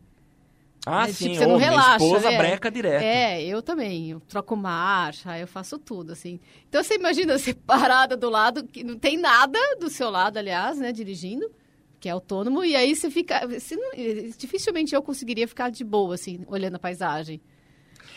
[0.85, 1.13] Ah, né?
[1.13, 1.25] sim.
[1.25, 2.37] Tipo, você não ô, minha relaxa, esposa né?
[2.37, 3.03] breca direto.
[3.03, 4.11] É, eu também.
[4.11, 6.39] Eu troco marcha, eu faço tudo, assim.
[6.67, 10.77] Então, você imagina você parada do lado, que não tem nada do seu lado, aliás,
[10.77, 11.49] né, dirigindo,
[11.99, 13.47] que é autônomo, e aí você fica...
[13.47, 13.91] Você não-
[14.37, 17.41] dificilmente eu conseguiria ficar de boa, assim, olhando a paisagem.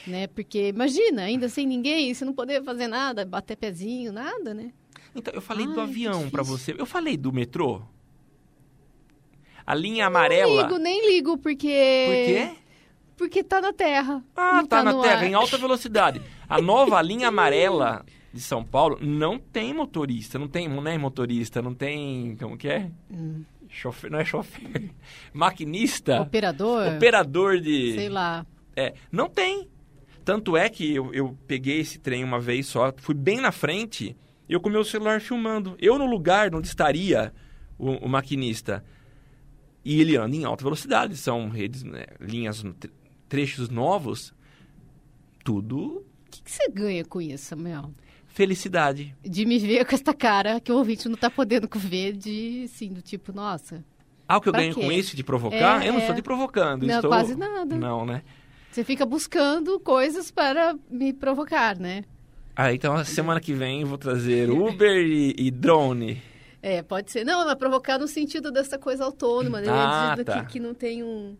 [0.07, 0.26] Né?
[0.29, 4.72] Porque, imagina, ainda sem ninguém, você não poder fazer nada, bater pezinho, nada, né?
[5.14, 6.74] Então, eu falei Ai, do avião para você.
[6.76, 7.83] Eu falei do metrô?
[9.66, 10.62] A linha amarela.
[10.62, 12.05] ligo, nem ligo, porque...
[12.07, 12.50] Por quê?
[13.16, 14.22] Porque tá na terra.
[14.37, 15.26] Ah, não tá, na terra, ar.
[15.26, 16.20] em alta velocidade.
[16.48, 21.62] A nova linha amarela de São Paulo não tem motorista, não tem, não é motorista,
[21.62, 22.90] não tem, como que é?
[23.11, 23.42] Hum.
[23.68, 24.90] Chofer, não é chofer.
[25.33, 26.94] Maquinista, Operador?
[26.94, 27.94] operador de...
[27.94, 28.46] Sei lá.
[28.76, 29.68] É, não tem.
[30.24, 34.16] Tanto é que eu, eu peguei esse trem uma vez só, fui bem na frente
[34.48, 35.76] e eu com meu celular filmando.
[35.81, 37.33] Eu no lugar onde estaria
[37.79, 38.85] o, o maquinista.
[39.88, 42.90] E ele anda em alta velocidade, são redes, né, linhas, tre-
[43.29, 44.35] trechos novos.
[45.44, 47.92] Tudo O que, que você ganha com isso, Samuel?
[48.27, 49.14] felicidade.
[49.22, 52.92] De me ver com essa cara que o ouvinte não tá podendo ver de, assim,
[52.92, 53.83] do tipo, nossa,
[54.29, 54.81] Ah, o que eu ganho quê?
[54.81, 55.83] com isso de provocar?
[55.83, 56.03] É, eu não é.
[56.03, 56.85] estou te provocando.
[56.85, 57.09] Não, estou...
[57.11, 57.77] quase nada.
[57.79, 58.22] Não, né?
[58.70, 62.05] você fica buscando coisas para me provocar, né?
[62.55, 66.20] Ah, então a semana que vem eu vou trazer Uber e, e drone.
[66.66, 67.24] É, pode ser.
[67.24, 69.68] Não, mas provocar no sentido dessa coisa autônoma, né?
[69.70, 70.44] Ah, tá.
[70.44, 71.37] que, que não tem um,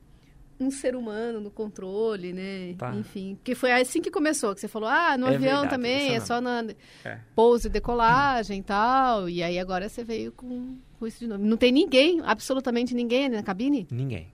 [0.60, 2.76] um ser humano no controle, né?
[2.78, 2.94] Tá.
[2.94, 3.34] Enfim.
[3.34, 6.20] Porque foi assim que começou, que você falou, ah, no É avião verdade, também, é
[6.20, 6.64] só na
[7.04, 7.18] É.
[7.34, 9.28] pouso e decolagem e tal.
[9.28, 11.44] E aí agora você veio com, com isso de novo.
[11.44, 13.84] Não tem ninguém, absolutamente ninguém ali na cabine?
[13.90, 14.32] Ninguém.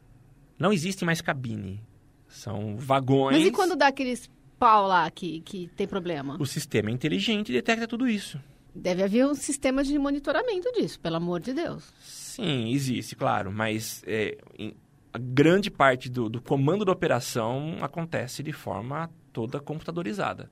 [0.58, 1.80] Não existe mais cabine.
[2.28, 3.38] São vagões.
[3.38, 4.28] Mas e quando dá aqueles
[4.58, 6.36] pau lá que, que tem problema?
[6.38, 8.38] O sistema é inteligente e detecta tudo isso.
[8.74, 11.92] Deve haver um sistema de monitoramento disso, pelo amor de Deus.
[12.00, 13.52] Sim, existe, claro.
[13.52, 14.74] Mas é, em-
[15.12, 20.50] a grande parte do, do comando da operação acontece de forma toda computadorizada.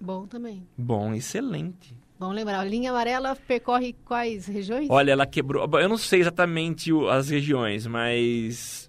[0.00, 0.64] Bom também.
[0.78, 1.94] Bom, excelente.
[2.18, 4.88] Vamos lembrar, a linha amarela percorre quais regiões?
[4.90, 5.68] Olha, ela quebrou.
[5.80, 8.88] Eu não sei exatamente o- as regiões, mas.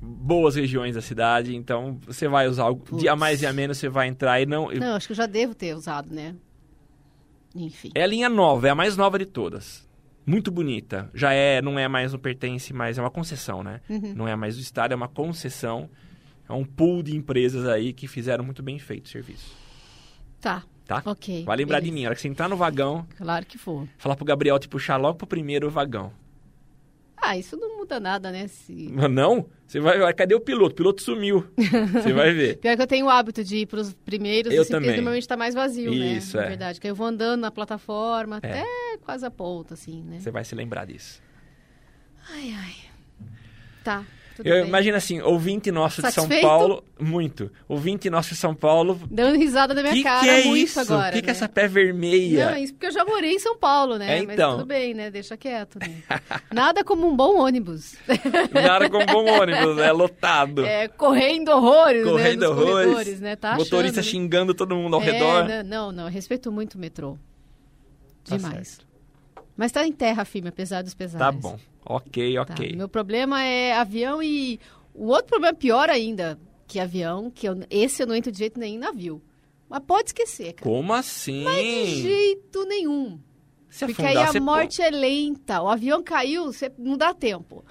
[0.00, 3.00] Boas regiões da cidade, então você vai usar o Putz.
[3.00, 4.70] dia a mais e a menos, você vai entrar e não.
[4.70, 6.34] Não, acho que eu já devo ter usado, né?
[7.54, 7.90] Enfim.
[7.94, 9.86] É a linha nova, é a mais nova de todas.
[10.26, 11.10] Muito bonita.
[11.14, 13.80] Já é, não é mais um pertence, mas é uma concessão, né?
[13.88, 14.14] Uhum.
[14.16, 15.88] Não é mais do Estado, é uma concessão.
[16.48, 19.54] É um pool de empresas aí que fizeram muito bem feito o serviço.
[20.40, 21.02] Tá, Tá?
[21.06, 21.44] ok.
[21.44, 21.94] Vai lembrar de beleza.
[21.94, 23.88] mim, a hora que você entrar no vagão, Claro que for.
[23.96, 26.12] falar pro Gabriel te puxar logo pro primeiro vagão.
[27.16, 28.46] Ah, isso não muda nada, né?
[28.48, 28.90] Se...
[29.10, 29.46] Não?
[29.66, 30.72] Você vai, vai- cadê o piloto?
[30.72, 31.46] O piloto sumiu.
[31.92, 32.58] Você vai ver.
[32.58, 34.96] Pior que eu tenho o hábito de ir pros primeiros, Eu porque também.
[34.96, 35.96] normalmente tá mais vazio, né?
[36.18, 36.48] Isso, Na é.
[36.48, 38.50] verdade, que eu vou andando na plataforma É.
[38.60, 38.64] até
[39.02, 40.18] quase a ponta, assim, né?
[40.20, 41.22] Você vai se lembrar disso.
[42.30, 42.74] Ai, ai.
[43.82, 44.04] Tá.
[44.36, 44.68] Tudo Eu bem.
[44.68, 46.42] imagino assim, ouvinte nosso de São Satisfeito?
[46.46, 47.50] Paulo, muito.
[47.68, 50.80] Ouvinte nosso de São Paulo, Dando risada na minha que cara que é muito isso?
[50.80, 51.12] agora.
[51.12, 51.32] que que né?
[51.32, 52.46] é essa pé vermelha?
[52.46, 54.18] Não, é isso porque eu já morei em São Paulo, né?
[54.18, 54.50] É, então.
[54.50, 55.10] Mas tudo bem, né?
[55.10, 56.02] Deixa quieto, né?
[56.52, 57.96] Nada como um bom ônibus.
[58.52, 60.64] Nada com bom ônibus, é lotado.
[60.64, 62.46] É, correndo horrores, Correndo né?
[62.48, 63.20] Horrores.
[63.20, 63.36] né?
[63.36, 64.24] Tá Motorista achando, né?
[64.24, 65.44] xingando todo mundo ao É, redor.
[65.44, 65.62] né?
[65.62, 67.16] Não, não, eu respeito muito o metrô.
[68.28, 68.68] Tá Demais.
[68.68, 68.93] certo.
[69.56, 71.24] Mas tá em terra firme, apesar dos pesares.
[71.24, 71.58] Tá bom.
[71.84, 72.74] Ok, Tá, ok.
[72.76, 74.58] Meu problema é avião e.
[74.92, 77.56] O outro problema é pior ainda que avião, que eu...
[77.70, 79.22] esse eu não entro de jeito nenhum em navio.
[79.68, 80.70] Mas pode esquecer, cara.
[80.70, 81.44] Como assim?
[81.44, 83.18] De jeito nenhum.
[83.68, 85.60] Se Porque afundar, aí a morte é lenta.
[85.60, 87.64] O avião caiu, você não dá tempo.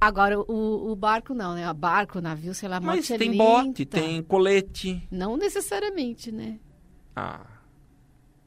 [0.00, 1.70] Agora, o, o barco não, né?
[1.70, 3.42] O barco, o navio, sei lá, a Mas morte é tem lenta.
[3.42, 5.06] bote, tem colete.
[5.10, 6.58] Não necessariamente, né?
[7.16, 7.46] Ah,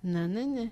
[0.04, 0.72] Não, não, não.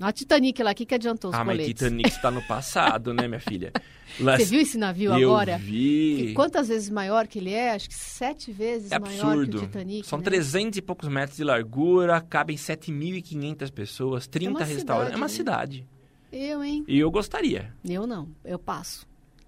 [0.00, 1.74] A Titanic lá, o que, que adiantou os ah mas coletes?
[1.74, 3.72] Titanic está no passado, né, minha filha?
[4.20, 5.56] Lá- Você viu esse navio Eu agora?
[5.56, 6.16] vi.
[6.28, 7.70] Que quantas vezes maior que ele é?
[7.72, 9.58] Acho que sete vezes É maior que absurdo.
[9.58, 10.06] o Titanic.
[10.06, 10.24] São né?
[10.24, 15.14] 300 e poucos metros de largura, cabem 7.500 pessoas, 30 uma restaurantes.
[15.14, 15.88] É uma cidade, cidade.
[16.32, 16.84] Eu, hein?
[16.88, 17.72] E eu gostaria.
[17.88, 18.28] Eu não.
[18.44, 19.06] Eu passo.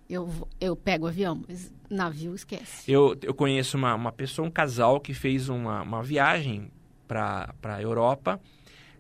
[0.09, 0.31] Eu,
[0.61, 2.91] eu pego o avião, mas navio esquece.
[2.91, 6.71] Eu, eu conheço uma, uma pessoa, um casal, que fez uma, uma viagem
[7.09, 8.41] para a Europa.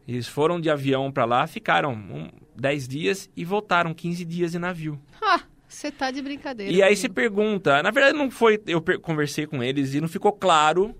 [0.07, 4.59] Eles foram de avião para lá, ficaram um, 10 dias e voltaram 15 dias de
[4.59, 5.01] navio.
[5.21, 6.73] Ah, você tá de brincadeira.
[6.73, 7.15] E aí se comigo.
[7.15, 10.95] pergunta, na verdade não foi, eu conversei com eles e não ficou claro,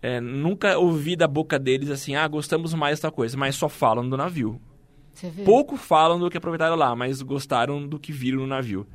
[0.00, 4.08] é, nunca ouvi da boca deles assim, ah, gostamos mais dessa coisa, mas só falam
[4.08, 4.60] do navio.
[5.12, 5.30] Você?
[5.44, 8.86] Pouco falam do que aproveitaram lá, mas gostaram do que viram no navio.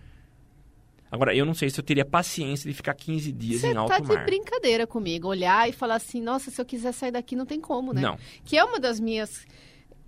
[1.12, 3.90] Agora, eu não sei se eu teria paciência de ficar 15 dias Você em alto
[3.90, 4.26] tá de mar.
[4.26, 5.28] brincadeira comigo.
[5.28, 8.02] Olhar e falar assim, nossa, se eu quiser sair daqui não tem como, né?
[8.02, 8.18] Não.
[8.44, 9.46] Que é uma das minhas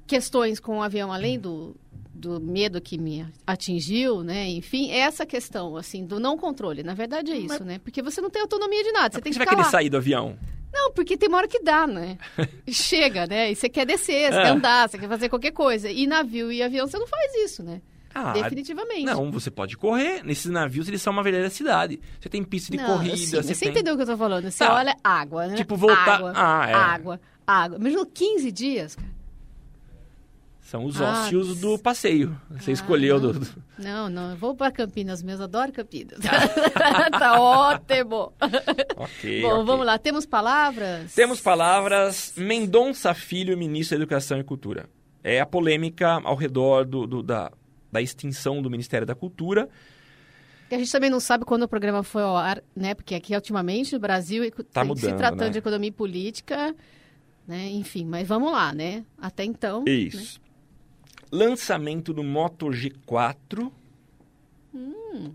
[0.05, 1.75] questões com o avião, além do,
[2.13, 4.47] do medo que me atingiu, né?
[4.49, 6.83] Enfim, é essa questão, assim, do não controle.
[6.83, 7.79] Na verdade é isso, né?
[7.83, 9.71] Porque você não tem autonomia de nada, você tem Você que vai ficar querer lá.
[9.71, 10.37] sair do avião?
[10.71, 12.17] Não, porque tem uma hora que dá, né?
[12.67, 13.51] Chega, né?
[13.51, 14.41] E você quer descer, você É.
[14.43, 15.89] quer andar, você quer fazer qualquer coisa.
[15.89, 17.81] E navio e avião você não faz isso, né?
[18.13, 19.05] Ah, Definitivamente.
[19.05, 20.23] Não, você pode correr.
[20.23, 21.99] Nesses navios, eles são uma verdadeira cidade.
[22.19, 23.69] Você tem pista de Não, corrida, você tem...
[23.69, 24.49] entendeu o que eu tô falando?
[24.49, 24.73] Você Tá.
[24.73, 25.55] olha água, né?
[25.55, 26.73] Tipo, voltar- Água, Ah, é.
[26.73, 27.77] água, água.
[27.77, 29.19] Imagina 15 dias, cara.
[30.61, 32.39] São os Ah, ócios do passeio.
[32.51, 33.31] Você Ah, escolheu não.
[33.31, 33.47] do...
[33.79, 36.19] Não, não, eu vou para Campinas mesmo, adoro Campinas.
[37.17, 38.31] tá ótimo.
[38.95, 39.65] Ok, Bom, ok.
[39.65, 41.13] vamos lá, temos palavras?
[41.15, 42.33] Temos palavras.
[42.37, 44.87] Mendonça Filho, ministro da Educação e Cultura.
[45.23, 47.51] É a polêmica ao redor do, do- da,
[47.91, 49.69] da extinção do Ministério da Cultura.
[50.67, 52.93] Que a gente também não sabe quando o programa foi ao ar, né?
[52.93, 55.49] Porque aqui, ultimamente, no Brasil, e- Tá se mudando, tratando né?
[55.49, 56.75] de economia e política,
[57.47, 57.69] né?
[57.71, 59.03] Enfim, mas vamos lá, né?
[59.17, 59.83] Até então...
[59.87, 60.39] Isso.
[61.31, 63.71] Lançamento do Moto G4.
[64.73, 65.33] Hum.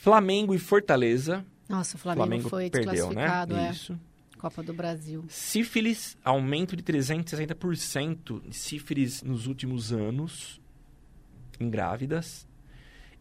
[0.00, 1.44] Flamengo e Fortaleza.
[1.68, 3.68] Nossa, o Flamengo, foi perdeu, desclassificado, né?
[3.68, 3.70] é.
[3.72, 3.98] Isso.
[4.38, 5.24] Copa do Brasil.
[5.28, 10.60] Sífilis, aumento de 360% de sífilis nos últimos anos
[11.58, 12.46] em grávidas.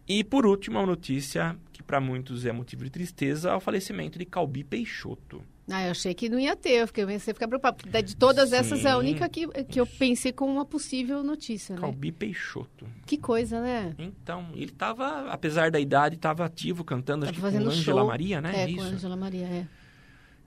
[0.07, 4.25] E por último, uma notícia que para muitos é motivo de tristeza, o falecimento de
[4.25, 5.41] Calbi Peixoto.
[5.67, 7.75] Ah, eu achei que não ia ter, eu fiquei, a ficar preocupada.
[7.75, 8.99] porque De todas essas, é a Sim.
[8.99, 11.81] única que, que eu pensei como uma possível notícia, né?
[11.81, 12.85] Calbi Peixoto.
[13.03, 13.95] Que coisa, né?
[13.97, 18.07] Então, ele estava, apesar da idade, estava ativo cantando, acho Tava que com Ângela show.
[18.07, 18.61] Maria, né?
[18.61, 18.93] É, com Isso.
[18.93, 19.67] Ângela Maria, é.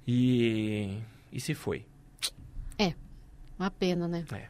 [0.09, 0.99] E
[1.31, 1.85] e se foi.
[3.59, 4.25] Uma pena, né?
[4.33, 4.49] É.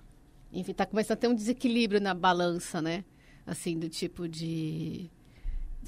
[0.53, 3.05] Enfim, tá começando a ter um desequilíbrio na balança, né?
[3.47, 5.11] Assim, do tipo de...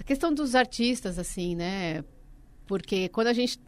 [0.01, 2.03] A questão dos artistas, assim, né?
[2.67, 3.61] Porque quando a gente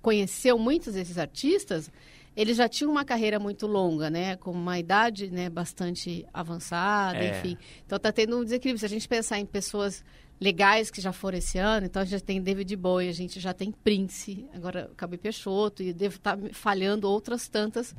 [0.00, 1.90] conheceu muitos desses artistas,
[2.34, 4.36] eles já tinham uma carreira muito longa, né?
[4.36, 7.38] Com uma idade né, bastante avançada, É.
[7.38, 7.58] enfim.
[7.84, 8.78] Então tá tendo um desequilíbrio.
[8.78, 10.02] Se a gente pensar em pessoas
[10.40, 13.38] legais que já foram esse ano, então a gente já tem David Bowie, a gente
[13.38, 17.94] já tem Prince, agora Cabe Peixoto, e devo estar falhando outras tantas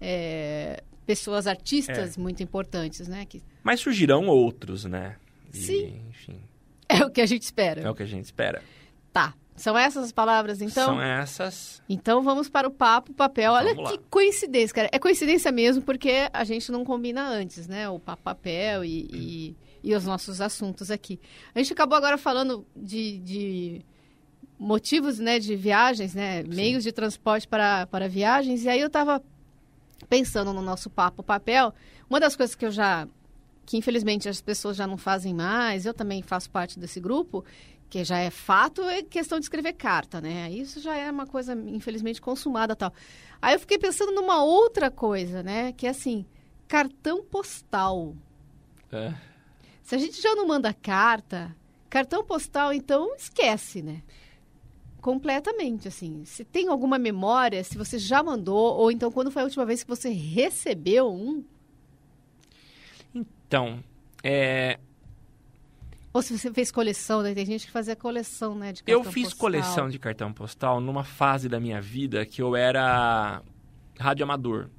[0.00, 3.24] é, pessoas, artistas muito importantes, né?
[3.24, 5.16] Que Mas surgirão outros, né?
[5.52, 6.02] E, Sim.
[6.08, 6.40] Enfim,
[6.88, 7.82] é o que a gente espera.
[7.82, 8.62] é o que a gente espera.
[9.12, 9.34] Tá.
[9.56, 10.86] São essas as palavras, então?
[10.86, 11.82] São essas.
[11.86, 13.52] Então vamos para o papo, papel.
[13.52, 13.98] Olha Vamos lá.
[13.98, 14.88] que coincidência, cara.
[14.90, 17.86] É coincidência mesmo, porque a gente não combina antes, né?
[17.86, 21.20] O papo, papel e, e, e os nossos assuntos aqui.
[21.54, 23.84] A gente acabou agora falando de, de
[24.58, 26.42] motivos, né, de viagens, né?
[26.42, 28.64] Meios de transporte para, para viagens.
[28.64, 29.22] E aí eu estava
[30.08, 31.72] pensando no nosso papo, papel.
[32.08, 33.06] Uma das coisas que eu já
[33.70, 37.44] que infelizmente as pessoas já não fazem mais, eu também faço parte desse grupo,
[37.88, 40.50] que já é fato, é questão de escrever carta, né?
[40.50, 42.92] Isso já é uma coisa, infelizmente, consumada tal.
[43.40, 45.72] Aí eu fiquei pensando numa outra coisa, né?
[45.72, 46.26] Que é assim,
[46.66, 48.16] cartão postal.
[48.90, 49.14] É.
[49.90, 51.52] Se a gente já não manda carta,
[51.88, 54.04] Cartão postal, então, esquece, né?
[55.00, 56.24] Completamente, assim.
[56.24, 59.82] Se tem alguma memória, se você já mandou, ou então quando foi a última vez
[59.82, 61.44] que você recebeu um?
[63.12, 63.82] Então,
[64.22, 64.78] é,
[66.12, 67.34] Ou se você fez coleção, né?
[67.34, 68.72] Tem gente que fazia coleção, né?
[68.72, 69.40] De eu cartão fiz postal.
[69.40, 73.42] coleção de cartão postal numa fase da minha vida que eu era
[73.98, 74.70] radioamador.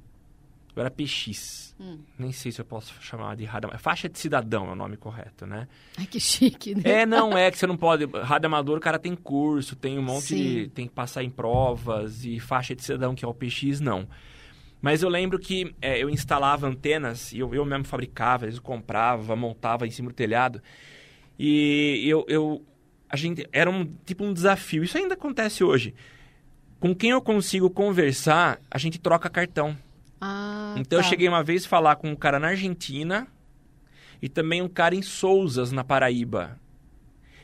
[0.74, 1.74] Eu era PX.
[1.78, 1.98] Hum.
[2.18, 3.82] Nem sei se eu posso chamar de radioamador.
[3.82, 5.68] Faixa de cidadão é o nome correto, né?
[5.98, 6.82] Ai, que chique, né?
[6.84, 8.06] É, não, é que você não pode.
[8.06, 10.36] Radioamador, o cara tem curso, tem um monte Sim.
[10.36, 10.68] de.
[10.68, 14.08] tem que passar em provas, e faixa de cidadão, que é o PX, não.
[14.80, 19.36] Mas eu lembro que é, eu instalava antenas, e eu, eu mesmo fabricava, eles comprava,
[19.36, 20.62] montava em cima do telhado.
[21.38, 22.64] E eu, eu.
[23.08, 23.46] A gente.
[23.52, 24.82] Era um tipo um desafio.
[24.82, 25.94] Isso ainda acontece hoje.
[26.80, 29.76] Com quem eu consigo conversar, a gente troca cartão.
[30.20, 31.08] Ah, Então eu tá.
[31.08, 33.26] cheguei uma vez a falar com um cara na Argentina
[34.20, 36.58] e também um cara em Souzas, na Paraíba.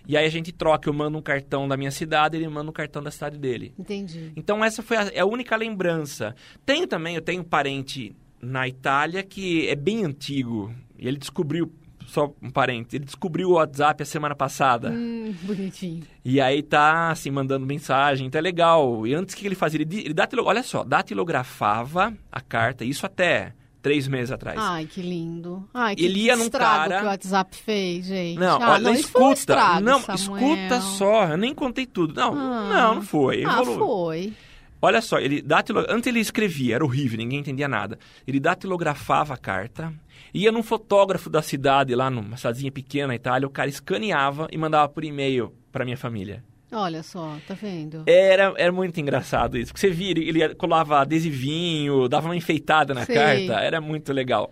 [0.07, 2.73] E aí a gente troca, eu mando um cartão da minha cidade, ele manda um
[2.73, 3.75] cartão da cidade dele.
[3.79, 4.33] Entendi.
[4.35, 6.35] Então essa foi a, é a única lembrança.
[6.65, 10.75] Tenho também, eu tenho um parente na Itália que é bem antigo.
[10.99, 11.71] E ele descobriu,
[12.09, 14.91] só um parente, ele descobriu o WhatsApp a semana passada.
[14.91, 16.03] Hum, bonitinho.
[16.25, 19.07] E aí tá, assim, mandando mensagem, então é legal.
[19.07, 19.81] E antes, o que ele fazia?
[19.81, 24.59] Ele, ele datilo, olha só, datilografava a carta, isso até três meses atrás.
[24.61, 25.69] Ai, que lindo.
[25.73, 28.39] Ai, que Ele ia num estrago cara- que o WhatsApp fez, gente.
[28.39, 29.81] Não, ah, olha, não, escuta.
[29.81, 30.15] não, Samuel.
[30.15, 32.15] escuta só, eu nem contei tudo.
[32.15, 32.69] Não, Ah.
[32.69, 33.45] não, não foi.
[33.47, 33.79] Ah, Evoluiu.
[33.79, 34.33] foi.
[34.81, 35.85] Olha só, ele datilo...
[35.89, 37.99] antes ele escrevia, era horrível, ninguém entendia nada.
[38.27, 39.93] Ele datilografava a carta,
[40.33, 44.59] ia num fotógrafo da cidade, lá numa cidadezinha pequena na Itália, o cara escaneava e
[44.59, 46.45] mandava por e-mail pra minha família.
[46.71, 48.03] Olha só, tá vendo?
[48.07, 53.07] Era, era muito engraçado isso, porque você via, ele, colava adesivinho, dava uma enfeitada na
[53.07, 53.15] Sei.
[53.15, 54.51] carta, era muito legal.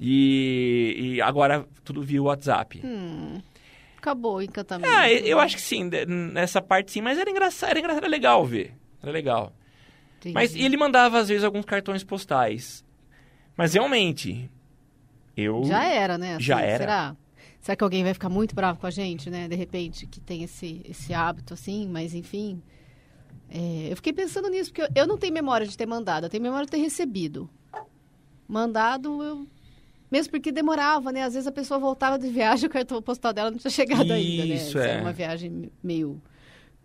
[0.00, 2.80] E, e agora tudo via WhatsApp.
[2.84, 3.40] Hum,
[3.96, 4.92] acabou o encantamento.
[4.92, 5.88] Ah, eu acho que sim,
[6.32, 8.74] nessa parte sim, mas era engraçado, era engraçado, era legal ver.
[9.00, 9.52] Era legal.
[10.18, 10.34] Entendi.
[10.34, 12.84] Mas ele mandava, às vezes, alguns cartões postais.
[13.56, 14.50] Mas realmente,
[15.36, 15.64] eu.
[15.64, 16.36] Já era, né?
[16.40, 16.78] Já era.
[16.78, 17.16] Será?
[17.60, 19.48] Será que alguém vai ficar muito bravo com a gente, né?
[19.48, 22.62] De repente, que tem esse, esse hábito, assim, mas enfim.
[23.48, 26.30] É, eu fiquei pensando nisso, porque eu, eu não tenho memória de ter mandado, eu
[26.30, 27.48] tenho memória de ter recebido.
[28.46, 29.46] Mandado, eu.
[30.10, 31.22] Mesmo porque demorava, né?
[31.22, 34.44] Às vezes a pessoa voltava de viagem, o cartão postal dela não tinha chegado ainda,
[34.44, 34.54] né?
[34.54, 34.90] Isso, é.
[34.90, 36.20] Era uma viagem meio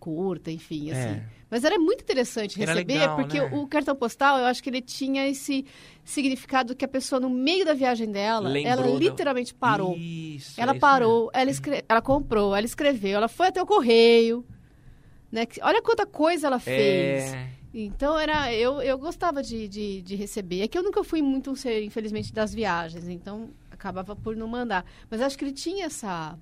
[0.00, 1.00] curta, enfim, assim.
[1.00, 1.22] É.
[1.50, 3.50] Mas era muito interessante receber, legal, porque né?
[3.52, 5.64] o cartão postal, eu acho que ele tinha esse
[6.04, 9.96] significado que a pessoa, no meio da viagem dela, Lembrou ela da- literalmente parou.
[9.96, 11.84] Isso, Ela é isso parou, ela, escre...
[11.88, 14.44] ela comprou, ela escreveu, ela foi até o correio.
[15.30, 15.46] Né?
[15.62, 16.64] Olha quanta coisa ela mesmo.
[16.72, 17.34] fez.
[17.34, 17.48] É.
[17.72, 20.62] Então era, eu, eu gostava de, de, de receber.
[20.62, 24.84] É que eu nunca fui muito, ser, infelizmente, das viagens, então acabava por não mandar.
[25.08, 26.36] Mas acho que ele tinha essa,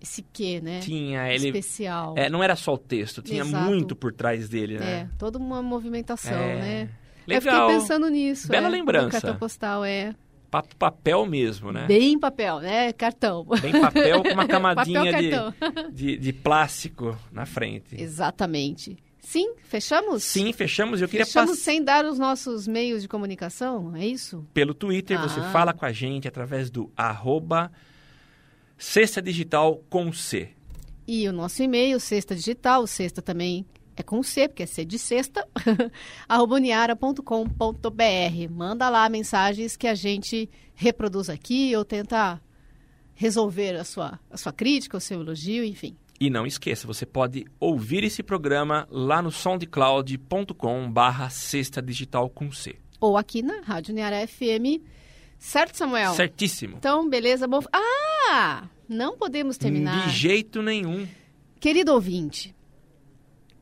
[0.00, 0.80] esse quê, né?
[0.80, 1.46] Tinha, ele.
[1.48, 2.14] Especial.
[2.16, 3.64] É, não era só o texto, tinha Exato.
[3.64, 5.10] muito por trás dele, É, né?
[5.18, 6.56] toda uma movimentação, É.
[6.56, 6.88] né?
[7.26, 7.54] Legal.
[7.54, 8.48] Eu fiquei pensando nisso.
[8.48, 9.10] Bela é, lembrança.
[9.12, 10.14] cartão postal, é.
[10.50, 11.86] Pa- papel mesmo, né?
[11.86, 12.92] Bem papel, né?
[12.92, 13.44] Cartão.
[13.60, 15.54] Bem papel com uma camadinha papel,
[15.90, 18.00] de, de, de plástico na frente.
[18.00, 18.96] Exatamente.
[19.20, 20.22] Sim, fechamos?
[20.22, 21.00] Sim, fechamos.
[21.00, 24.46] Eu queria Fechamos passar sem dar os nossos meios de comunicação, é isso?
[24.52, 25.18] pelo Twitter.
[25.22, 25.50] Você Ah.
[25.50, 27.72] fala com a gente através do arroba
[28.76, 30.50] Cesta Digital com C.
[31.06, 33.66] E o nosso e-mail, Sexta Digital, Sexta também
[33.96, 35.46] é com C, porque é C de sexta,
[36.28, 37.22] arroba uniara.com.br.
[38.50, 42.40] Manda lá mensagens que a gente reproduz aqui ou tenta
[43.14, 45.96] resolver a sua, a sua crítica, o seu elogio, enfim.
[46.18, 52.50] E não esqueça, você pode ouvir esse programa lá no soundcloud.com barra Cesta Digital com
[52.50, 52.76] C.
[53.00, 54.82] Ou aqui na Rádio Uniara FM.
[55.38, 56.14] Certo, Samuel?
[56.14, 56.76] Certíssimo.
[56.78, 57.46] Então, beleza.
[57.46, 57.60] Bom...
[57.72, 58.13] Ah!
[58.88, 60.08] Não podemos terminar.
[60.08, 61.06] De jeito nenhum.
[61.58, 62.54] Querido ouvinte,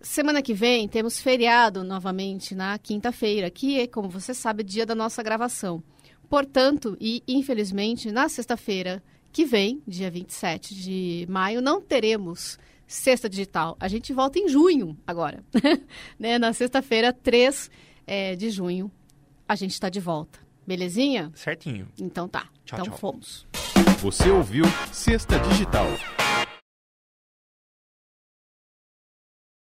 [0.00, 4.94] semana que vem temos feriado novamente na quinta-feira, que é, como você sabe, dia da
[4.94, 5.82] nossa gravação.
[6.28, 13.76] Portanto, e infelizmente, na sexta-feira que vem, dia 27 de maio, não teremos sexta digital.
[13.80, 15.42] A gente volta em junho agora.
[16.18, 16.38] né?
[16.38, 17.70] Na sexta-feira, 3
[18.06, 18.90] eh, de junho,
[19.48, 20.38] a gente está de volta.
[20.66, 21.30] Belezinha?
[21.34, 21.88] Certinho.
[21.98, 22.48] Então tá.
[22.64, 22.98] Tchau, então tchau.
[22.98, 23.46] fomos.
[24.00, 25.86] Você ouviu Sexta Digital.